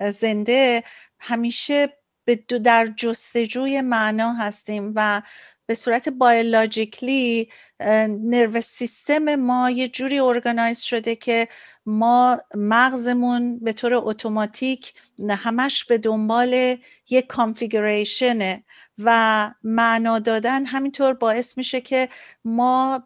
[0.00, 0.82] زنده
[1.18, 1.92] همیشه
[2.64, 5.22] در جستجوی معنا هستیم و
[5.66, 7.48] به صورت بایولوژیکلی
[8.08, 11.48] نروس سیستم ما یه جوری ارگانایز شده که
[11.86, 14.94] ما مغزمون به طور اتوماتیک
[15.28, 16.76] همش به دنبال
[17.10, 18.64] یک کانفیگوریشنه
[18.98, 22.08] و معنا دادن همینطور باعث میشه که
[22.44, 23.02] ما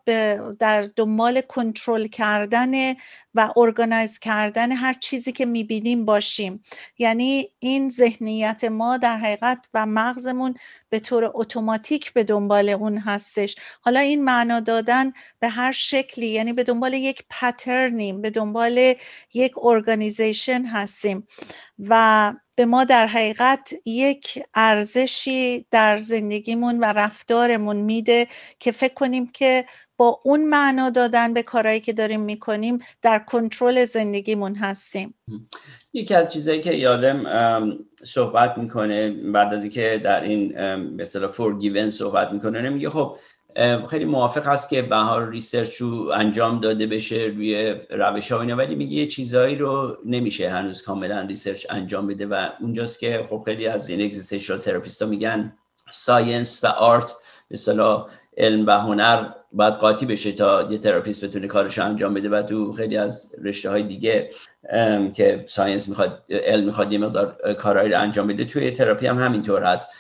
[0.59, 2.95] در دنبال کنترل کردن
[3.35, 6.63] و ارگانایز کردن هر چیزی که می‌بینیم باشیم.
[6.99, 10.55] یعنی این ذهنیت ما در حقیقت و مغزمون
[10.89, 13.57] به طور اتوماتیک به دنبال اون هستش.
[13.81, 18.95] حالا این معنا دادن به هر شکلی یعنی به دنبال یک پترنیم به دنبال
[19.35, 21.27] یک organization هستیم.
[21.79, 28.27] و به ما در حقیقت یک ارزشی در زندگیمون و رفتارمون میده
[28.59, 29.65] که فکر کنیم که
[29.97, 35.15] با اون معنا دادن به کارهایی که داریم می‌کنیم در کنترل زندگیمون هستیم.
[35.93, 37.25] یکی از چیزهایی که یالوم
[38.05, 43.17] صحبت می‌کنه بعد از اینکه در این مثلا four given صحبت می‌کنه میگه خب
[43.91, 48.41] خیلی موافق هست که به هر حال research رو انجام داده بشه روی روش ها
[48.41, 53.27] اینا ولی میگه یه چیزهایی رو نمیشه هنوز کاملا research انجام بده و اونجاست که
[53.31, 55.53] خب خیلی از این existential therapist ها میگن
[55.91, 57.13] science و art
[57.51, 62.43] مثلا علم و هنر باید قاطی بشه تا یه تراپیست بتونه کارش انجام بده و
[62.43, 64.31] تو خیلی از رشته های دیگه
[65.15, 69.63] که science می‌خواد علم می‌خواد یه مقدار کارهایی رو انجام بده توی تراپی هم همینطور
[69.63, 69.91] هست.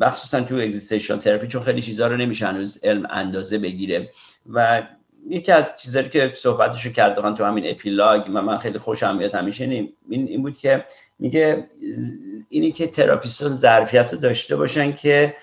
[0.00, 4.10] مخصوصا تو existential therapy چون خیلی چیزها رو نمیشه هنوز علم اندازه بگیره.
[4.52, 4.82] و
[5.28, 9.34] یکی از چیزایی که صحبتش رو کردن تو همین epilogue و من خیلی خوشم میاد
[9.34, 10.84] همیشه این, این بود که
[11.18, 11.66] میگه
[12.48, 15.36] اینی که تراپیست ظرفیت رو داشته باشن که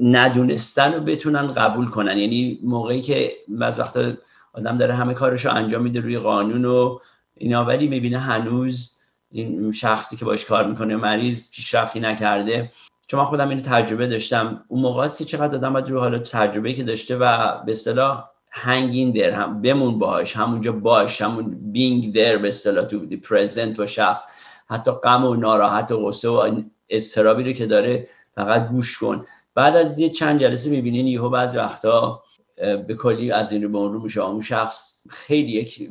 [0.00, 2.18] ندونستن رو بتونن قبول کنن.
[2.18, 4.12] یعنی موقعی که بعض وقتا
[4.52, 6.98] آدم داره همه کارش رو انجام میده روی قانون و
[7.36, 9.01] اینا ولی می‌بینه هنوز
[9.32, 12.72] این شخصی که باش کار می‌کنه مریض پیشرفتی نکرده.
[13.06, 14.64] چون خودم اینو تجربه داشتم.
[14.68, 18.90] اون موقع که چقدر آدم باید رو حالا تجربه که داشته و به اصطلاح hang
[18.90, 23.76] in there هم بمون باهاش همونجا باش همون being there به اصطلاح to be present
[23.76, 24.26] با شخص.
[24.66, 29.26] حتی غم و ناراحت و غصه و اضطرابی رو که داره فقط گوش کن.
[29.54, 32.22] بعد از یه چند جلسه می‌بینین یهو بعضی وقتا
[32.56, 35.90] به کلی از این به اون رو میشه اون شخص خیلی یک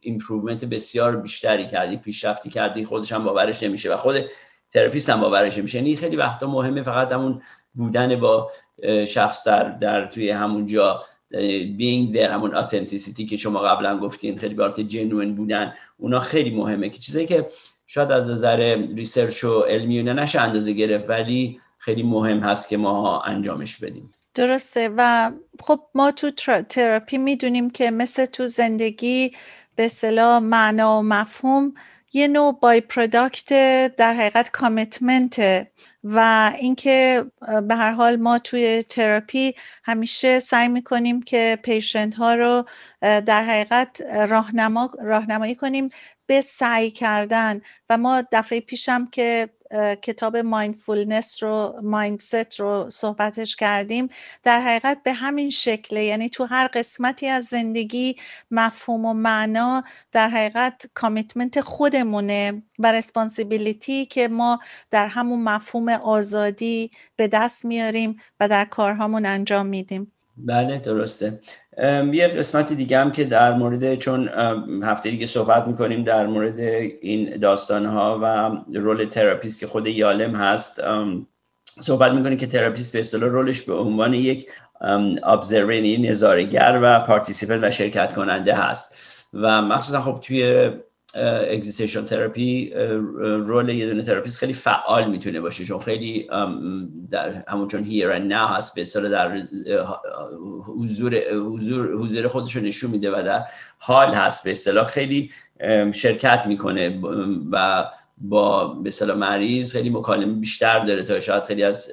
[0.00, 4.16] improvement بسیار بیشتری کردی پیشرفتی کردی خودش هم باورش نمیشه و خود
[4.70, 5.78] تراپیست هم باورش نمیشه.
[5.78, 7.42] یعنی خیلی وقتا مهمه فقط همون
[7.74, 8.50] بودن با
[9.08, 11.04] شخص در, در توی همون جا
[11.76, 16.88] being there همون authenticity که شما قبلا گفتین خیلی بارت genuine بودن اونا خیلی مهمه.
[16.88, 17.50] که چیزایی که
[17.86, 23.20] شاید از نظر research و علمی نشه اندازه گرفت ولی خیلی مهم هست که ما
[23.20, 24.10] انجامش بدیم.
[24.34, 24.90] درسته.
[24.96, 25.30] و
[25.60, 26.30] خب ما تو
[26.68, 29.36] تراپی می‌دونیم که مثل تو زندگی
[29.76, 31.74] به اصطلاح معنا و مفهوم
[32.12, 33.48] یه نوع by-product
[33.96, 35.66] در حقیقت commitment
[36.04, 37.24] و اینکه
[37.68, 39.54] به هر حال ما توی تراپی
[39.84, 42.64] همیشه سعی می‌کنیم که patient ها رو
[43.02, 45.88] در حقیقت راهنما راهنمایی کنیم
[46.26, 47.60] به سعی کردن.
[47.90, 49.48] و ما دفعه پیشم که
[50.02, 54.08] کتاب مایندفولنس رو مایندست رو صحبتش کردیم.
[54.42, 58.16] در حقیقت به همین شکله یعنی تو هر قسمتی از زندگی
[58.50, 64.58] مفهوم و معنا در حقیقت کامیتمنت خودمونه و رسپانسیبیلیتی که ما
[64.90, 70.12] در همون مفهوم آزادی به دست میاریم و در کارهامون انجام میدیم.
[70.36, 71.40] بله درسته.
[72.12, 74.28] یه قسمت دیگه هم که در مورد چون
[74.82, 80.34] هفته دیگه صحبت می‌کنیم در مورد این داستان ها و role therapist که خود یالم
[80.34, 80.80] هست
[81.80, 84.46] صحبت می‌کنیم که therapist به اصطلاح role ش به عنوان یک
[85.22, 88.94] observer نظارگر و participant و شرکت کننده هست.
[89.34, 90.70] و مخصوصا خب توی
[91.50, 92.70] existential therapy
[93.20, 96.28] role یه دونه therapist خیلی فعال می‌تونه باشه چون خیلی
[97.10, 99.42] در همون چون هیر نه هست به در
[100.66, 103.44] حضور حضور حضور خودش رو نشون میده و در
[103.78, 105.30] حال هست به اصطلاح خیلی
[105.94, 107.00] شرکت می‌کنه
[107.52, 107.84] و
[108.18, 111.92] با به اصطلاح مریض خیلی مکالمه بیشتر داره تا شاید خیلی از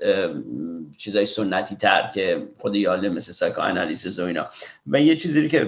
[0.97, 4.49] چیزای سنتی تر که خود یاله مثل سایکو و اینا.
[4.87, 5.63] و یه چیزی که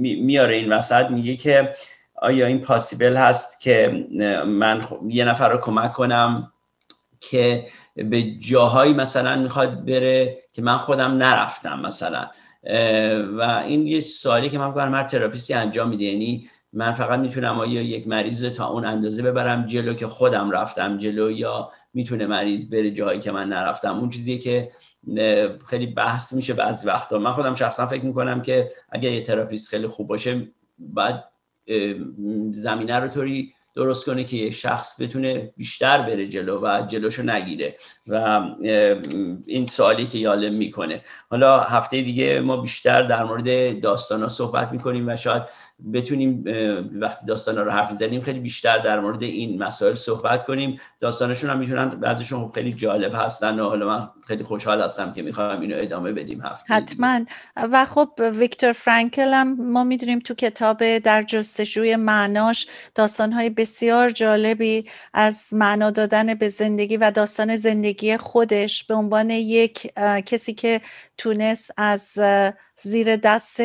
[0.00, 1.74] میاره این وسط میگه که
[2.22, 4.06] آیا این پاسیبل هست که
[4.46, 6.52] من یه نفر رو کمک کنم
[7.20, 12.30] که به جاهایی مثلا می‌خواد بره که من خودم نرفتم مثلا؟
[13.38, 17.18] و این یه سوالی که من کنم هر therapist ی انجام میده یعنی من فقط
[17.18, 22.26] می‌تونم آیا یک مریض تا اون اندازه ببرم جلو که خودم رفتم جلو یا می‌تونه
[22.26, 24.70] مریض بره جاهایی که من نرفتم؟ اون چیزیه که
[25.66, 27.18] خیلی بحث میشه بعضی وقتا.
[27.18, 30.48] من خودم شخصا فکر می‌کنم که اگر یه therapist خیلی خوب باشه
[30.78, 31.16] باید
[32.52, 37.76] زمینه رو طوری درست کنه که یه شخص بتونه بیشتر بره جلو و جلوشو نگیره
[38.06, 38.42] و
[39.46, 41.02] این سوالی که یالم می‌کنه.
[41.30, 45.42] حالا هفته دیگه ما بیشتر در مورد داستان ها صحبت می‌کنیم و شاید
[45.92, 46.44] بتونیم
[46.92, 50.80] وقتی داستان رو حرف زنیم خیلی بیشتر در مورد این مسائل صحبت کنیم.
[51.00, 55.60] داستانشون هم می‌تونن بعضیشون خیلی جالب هستن و حالا من خیلی خوشحال هستم که می‌خوام
[55.60, 56.74] اینو ادامه بدیم هفته.
[56.74, 57.20] حتما.
[57.56, 64.84] و خب ویکتور فرانکل هم ما می‌دونیم تو کتاب در جستجوی معناش داستانهای بسیار جالبی
[65.14, 69.92] از معنا دادن به زندگی و داستان زندگی خودش به عنوان یک
[70.26, 70.80] کسی که
[71.18, 72.18] تونست از
[72.76, 73.60] زیر دست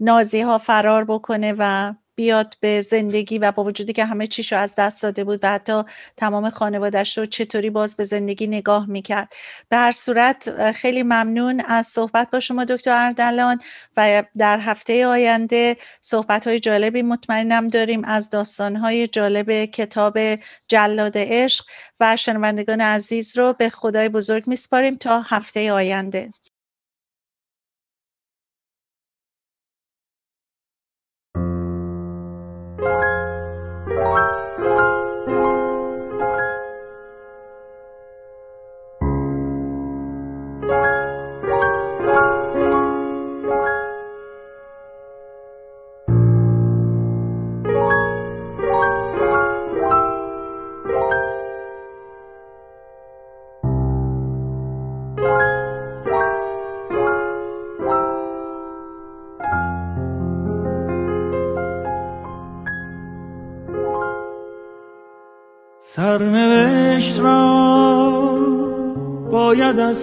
[0.00, 4.74] نازی ها فرار بکنه و بیاد به زندگی و با وجودی که همه چیشو از
[4.74, 5.82] دست داده بود و حتی
[6.16, 9.32] تمام خانوادش رو چطوری باز به زندگی نگاه می‌کرد.
[9.68, 13.60] به هر صورت خیلی ممنون از صحبت با شما دکتر اردلان
[13.96, 20.18] و در هفته آینده صحبت های جالبی مطمئنم داریم از داستان های جالب کتاب
[20.68, 21.64] جلاد عشق
[22.00, 26.30] و شنوندگان عزیز رو به خدای بزرگ میسپاریم تا هفته آینده.
[69.88, 69.96] باید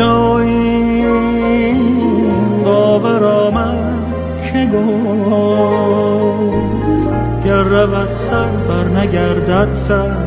[0.00, 1.78] این
[2.64, 4.04] باور آمد
[4.52, 5.84] که گفت
[7.44, 10.23] گر رود سر بر نگردد سر.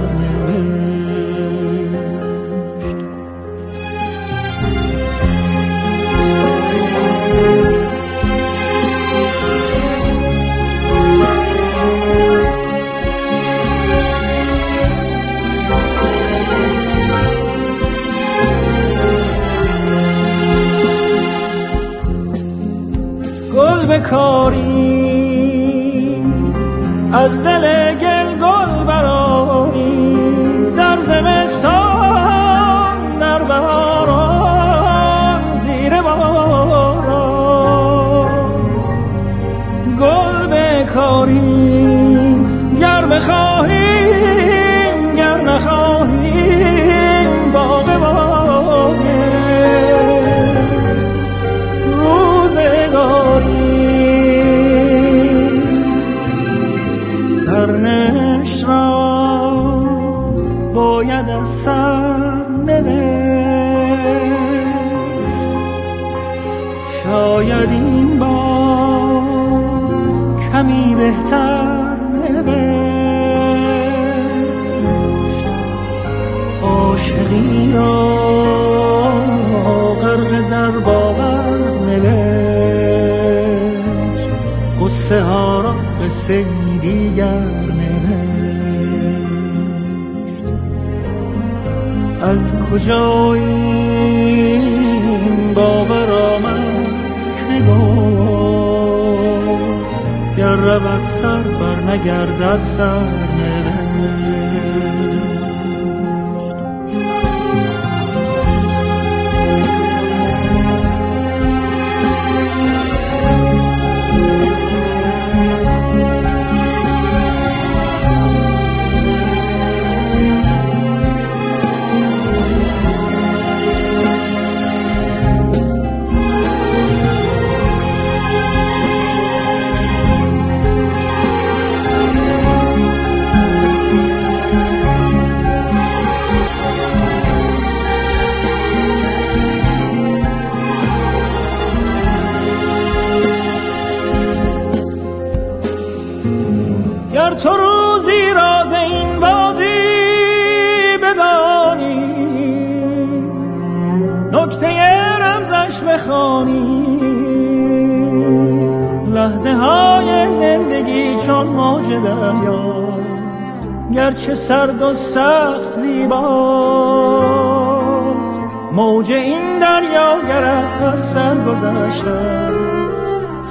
[169.07, 172.51] موج این دریا گرد از سر گذشته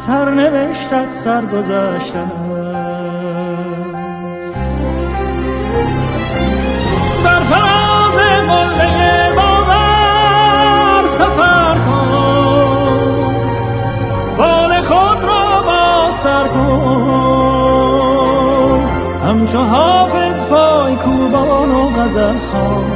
[0.07, 2.25] سر نوشتت سر گذشته
[7.25, 8.15] در فراز
[8.49, 13.17] قله باور سفر کن.
[14.39, 17.77] بال خود را سر کن.
[19.29, 22.96] همچو حافظ پای کوبان و غزل خان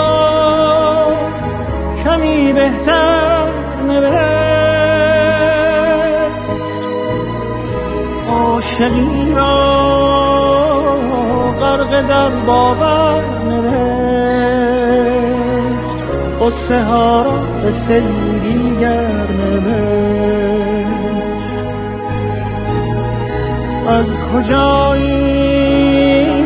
[8.81, 9.91] عاشقی را
[11.59, 14.61] غرق در باور نوشت.
[16.41, 17.71] قصه ها را به
[18.43, 20.91] دیگر نوشت.
[23.87, 26.37] از کجا این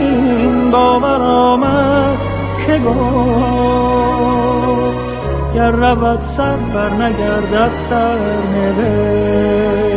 [0.71, 2.17] باور آمد
[2.67, 3.45] که گفت
[5.55, 8.17] گر رود سر بر نگردد سر
[8.53, 9.94] نوشت.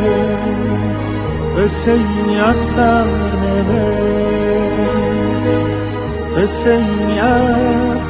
[1.92, 3.04] ای از سر
[3.42, 4.78] نوشت.
[6.36, 8.00] قصه ای از